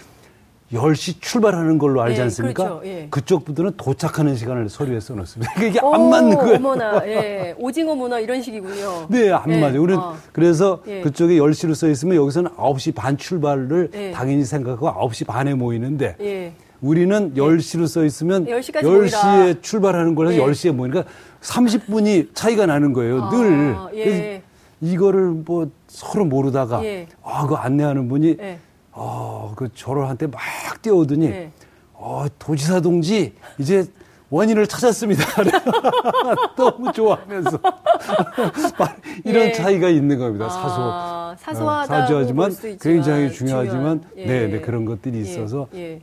10시 0.74 1.22
출발하는 1.22 1.78
걸로 1.78 2.02
알지 2.02 2.20
예, 2.20 2.24
않습니까? 2.24 2.80
그렇죠. 2.80 2.88
예. 2.88 3.10
쪽 3.26 3.46
분들은 3.46 3.74
도착하는 3.78 4.36
시간을 4.36 4.70
서류에 4.70 5.00
써놓습니다. 5.02 5.64
이게 5.64 5.80
오, 5.84 5.94
안 5.94 6.10
맞는 6.10 6.38
거예요. 6.38 6.56
어머나, 6.56 7.04
예. 7.06 7.54
오징어 7.60 7.94
문화 7.94 8.20
이런 8.20 8.42
식이군요. 8.42 9.08
네, 9.10 9.32
안 9.32 9.52
예, 9.52 9.60
맞아요. 9.60 9.82
우리는 9.82 10.00
어. 10.00 10.16
그래서 10.32 10.82
예. 10.88 11.02
그쪽에 11.02 11.36
10시로 11.36 11.76
써 11.76 11.90
있으면 11.90 12.16
여기서는 12.16 12.52
9시 12.52 12.96
반 12.96 13.18
출발을 13.18 13.92
예. 13.94 14.12
당연히 14.12 14.46
생각하고 14.46 14.88
9시 14.88 15.28
반에 15.28 15.54
모이는데 15.54 16.16
예. 16.22 16.54
우리는 16.82 17.34
10시로 17.36 17.88
써 17.88 18.04
있으면 18.04 18.46
10시까지 18.46 18.82
10시에 18.82 19.44
모이라. 19.44 19.62
출발하는 19.62 20.16
거라서 20.16 20.36
예. 20.36 20.40
10시에 20.40 20.72
모이니까 20.74 21.04
30분이 21.42 22.30
차이가 22.34 22.66
나는 22.66 22.92
거예요. 22.94 23.24
아, 23.24 23.30
늘. 23.30 23.76
예. 23.96 24.42
이거를 24.82 25.28
뭐 25.30 25.70
서로 25.88 26.26
모르다가 26.26 26.84
예. 26.84 27.08
아, 27.24 27.46
그 27.46 27.54
안내하는 27.54 28.10
분이 28.10 28.38
예. 28.40 28.60
아, 28.94 29.54
그 29.56 29.70
저를한테 29.74 30.28
막 30.28 30.42
뛰어오더니 30.82 31.26
예. 31.28 31.52
어, 31.94 32.26
도지사 32.40 32.82
동지 32.82 33.34
이제 33.60 33.86
원인을 34.32 34.66
찾았습니다. 34.66 35.24
너무 36.58 36.92
좋아하면서 36.92 37.60
이런 39.24 39.48
예. 39.48 39.52
차이가 39.52 39.88
있는 39.90 40.18
겁니다. 40.18 40.50
사소. 40.50 40.82
아, 40.82 41.36
어, 41.38 41.86
사소하지만 41.86 42.56
굉장히 42.80 43.32
중요하지만 43.32 44.04
예. 44.18 44.26
네, 44.26 44.48
네, 44.48 44.62
그런 44.62 44.86
것들이 44.86 45.18
예, 45.18 45.22
있어서 45.22 45.68
예. 45.76 46.02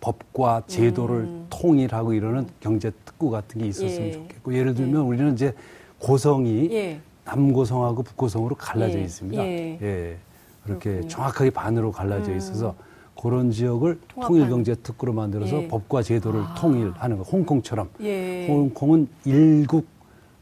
법과 0.00 0.62
제도를 0.66 1.16
음. 1.16 1.46
통일하고 1.50 2.12
이러는 2.12 2.46
경제 2.60 2.90
특구 3.04 3.30
같은 3.30 3.60
게 3.60 3.66
있었으면 3.68 4.08
예. 4.08 4.12
좋겠고 4.12 4.54
예를 4.54 4.74
들면 4.74 5.02
우리는 5.02 5.32
이제 5.32 5.54
고성이 5.98 6.68
예. 6.72 7.00
남고성하고 7.24 8.02
북고성으로 8.02 8.54
갈라져 8.54 8.98
예. 8.98 9.02
있습니다. 9.02 9.42
예. 9.44 9.78
예. 9.82 10.16
그렇게 10.64 10.84
그렇군요. 10.90 11.06
음. 11.06 11.08
정확하게 11.08 11.50
반으로 11.50 11.92
갈라져 11.92 12.34
있어서 12.34 12.74
그런 13.20 13.50
지역을. 13.50 13.98
통일경제특구로 14.20 15.12
만들어서 15.12 15.62
예. 15.64 15.68
법과 15.68 16.02
제도를 16.02 16.40
아. 16.40 16.54
통일하는 16.54 17.18
거. 17.18 17.24
홍콩처럼. 17.24 17.88
예. 18.00 18.46
홍콩은 18.46 19.08
일국 19.24 19.86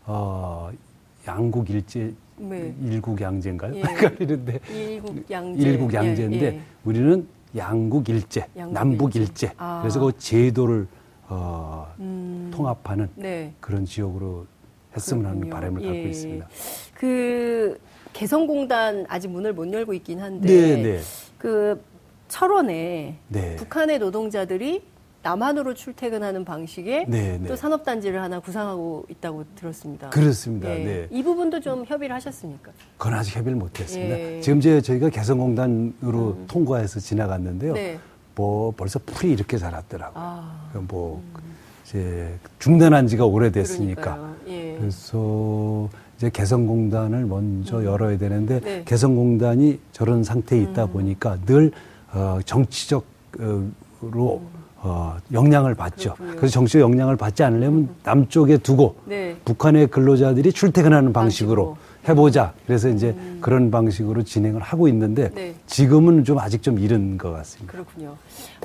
어, 0.05 0.71
양국 1.27 1.71
일제 1.71 2.13
네. 2.37 2.75
일국 2.85 3.21
양제인가요? 3.21 3.75
예. 3.77 3.81
헷갈리는데 3.83 4.61
일국 4.71 5.31
양제. 5.31 5.63
일국 5.63 5.95
양제인데 5.95 6.39
예, 6.39 6.45
예. 6.47 6.61
우리는 6.85 7.27
양국 7.57 8.09
일제, 8.09 8.47
양국 8.57 8.75
남북 8.75 9.17
일제. 9.17 9.47
일제. 9.47 9.55
아. 9.59 9.81
그래서 9.83 10.01
그 10.01 10.13
제도를 10.19 10.87
어, 11.29 11.93
음. 11.99 12.51
통합하는 12.55 13.09
네. 13.17 13.53
그런 13.61 13.85
지역으로 13.85 14.47
했으면 14.95 15.27
하는 15.27 15.41
그렇군요. 15.41 15.55
바람을 15.55 15.83
갖고 15.83 15.97
예. 15.97 16.03
있습니다. 16.05 16.49
그 16.95 17.81
개성공단 18.13 19.07
아직 19.09 19.29
문을 19.29 19.53
못 19.53 19.71
열고 19.73 19.93
있긴 19.95 20.21
한데 20.21 20.47
네, 20.49 20.83
네. 20.83 21.01
그 21.39 21.83
철원에 22.29 23.19
네. 23.29 23.57
북한의 23.57 23.99
노동자들이 23.99 24.83
남한으로 25.27 25.75
출퇴근하는 25.75 26.45
방식의 26.45 27.07
네, 27.09 27.39
네. 27.39 27.49
또 27.49 27.57
산업단지를 27.57 28.23
하나 28.23 28.39
구상하고 28.39 29.07
있다고 29.09 29.45
들었습니다. 29.57 30.11
그렇습니다. 30.11 30.71
예. 30.71 30.85
네. 30.85 31.09
이 31.11 31.23
부분도 31.25 31.61
좀 31.61 31.85
협의를 31.85 32.15
하셨습니까? 32.15 32.71
그건 32.97 33.15
아직 33.15 33.37
협의를 33.37 33.59
못했습니다. 33.59 34.17
예. 34.17 34.37
음. 34.37 34.41
지금 34.41 34.59
이제 34.59 34.81
저희가 34.81 35.11
개성공단으로 35.11 36.45
통과해서 36.47 37.01
지나갔는데요. 37.01 37.73
네. 37.73 37.99
뭐 38.37 38.73
벌써 38.77 39.01
풀이 39.05 39.33
이렇게 39.33 39.59
자랐더라고요. 39.59 40.15
아, 40.17 40.71
그뭐 40.73 41.23
이제 41.85 42.39
중단한 42.61 43.09
지가 43.09 43.27
오래됐으니까. 43.27 44.35
예. 44.47 44.77
그래서 44.79 45.89
이제 46.17 46.31
개성공단을 46.31 47.27
먼저 47.27 47.85
열어야 47.85 48.17
되는데 48.17 48.61
네. 48.61 48.79
음. 48.79 48.83
개성공단이 48.85 49.81
저런 49.91 50.23
상태에 50.23 50.61
있다 50.63 50.87
보니까 50.87 51.39
늘 51.47 51.73
어, 52.13 52.39
정치적으로 52.45 53.03
어, 54.79 55.17
영향을 55.33 55.75
받죠. 55.75 56.15
그렇군요. 56.15 56.37
그래서 56.37 56.53
정치적 56.55 56.81
영향을 56.83 57.17
받지 57.17 57.43
않으려면 57.43 57.89
남쪽에 58.05 58.59
두고 58.59 58.97
네. 59.07 59.35
북한의 59.45 59.89
근로자들이 59.89 60.53
출퇴근하는 60.53 61.13
방식으로, 61.13 61.75
방식으로. 61.75 61.87
해보자. 62.09 62.53
그래서 62.67 62.89
이제 62.89 63.17
그런 63.41 63.71
방식으로 63.73 64.23
진행을 64.23 64.61
하고 64.61 64.87
있는데 64.89 65.31
네. 65.35 65.55
지금은 65.67 66.23
좀 66.25 66.39
아직 66.39 66.63
좀 66.63 66.79
이른 66.79 67.19
것 67.19 67.33
같습니다. 67.33 67.73
그렇군요. 67.73 68.17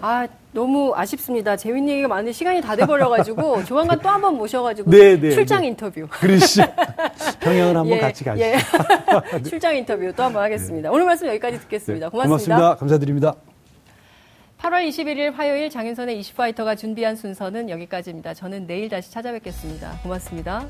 아, 0.01 0.27
너무 0.51 0.93
아쉽습니다. 0.95 1.55
재밌는 1.57 1.89
얘기가 1.91 2.07
많은데 2.07 2.33
시간이 2.33 2.61
다 2.61 2.75
돼버려가지고 2.75 3.63
조만간 3.65 3.99
또 3.99 4.09
한 4.09 4.21
번 4.21 4.35
모셔가지고 4.37 4.91
네, 4.91 5.19
네, 5.19 5.31
출장 5.31 5.61
네. 5.61 5.69
인터뷰. 5.69 6.05
그러시죠. 6.11 6.63
평양을 7.41 7.75
한번 7.77 7.97
예, 7.97 7.99
같이 7.99 8.23
가시죠. 8.23 8.45
예. 8.45 8.57
출장 9.49 9.75
인터뷰 9.75 10.11
또 10.15 10.21
한 10.23 10.33
번 10.33 10.43
하겠습니다. 10.43 10.91
오늘 10.91 11.05
말씀 11.05 11.25
여기까지 11.27 11.59
듣겠습니다. 11.61 12.07
네, 12.07 12.11
고맙습니다. 12.11 12.55
고맙습니다. 12.55 12.75
감사드립니다. 12.75 13.50
8월 14.61 14.87
21일 14.87 15.33
화요일 15.33 15.71
장윤선의 15.71 16.19
이슈파이터가 16.19 16.75
준비한 16.75 17.15
순서는 17.15 17.71
여기까지입니다. 17.71 18.35
저는 18.35 18.67
내일 18.67 18.89
다시 18.89 19.11
찾아뵙겠습니다. 19.11 19.99
고맙습니다. 20.03 20.69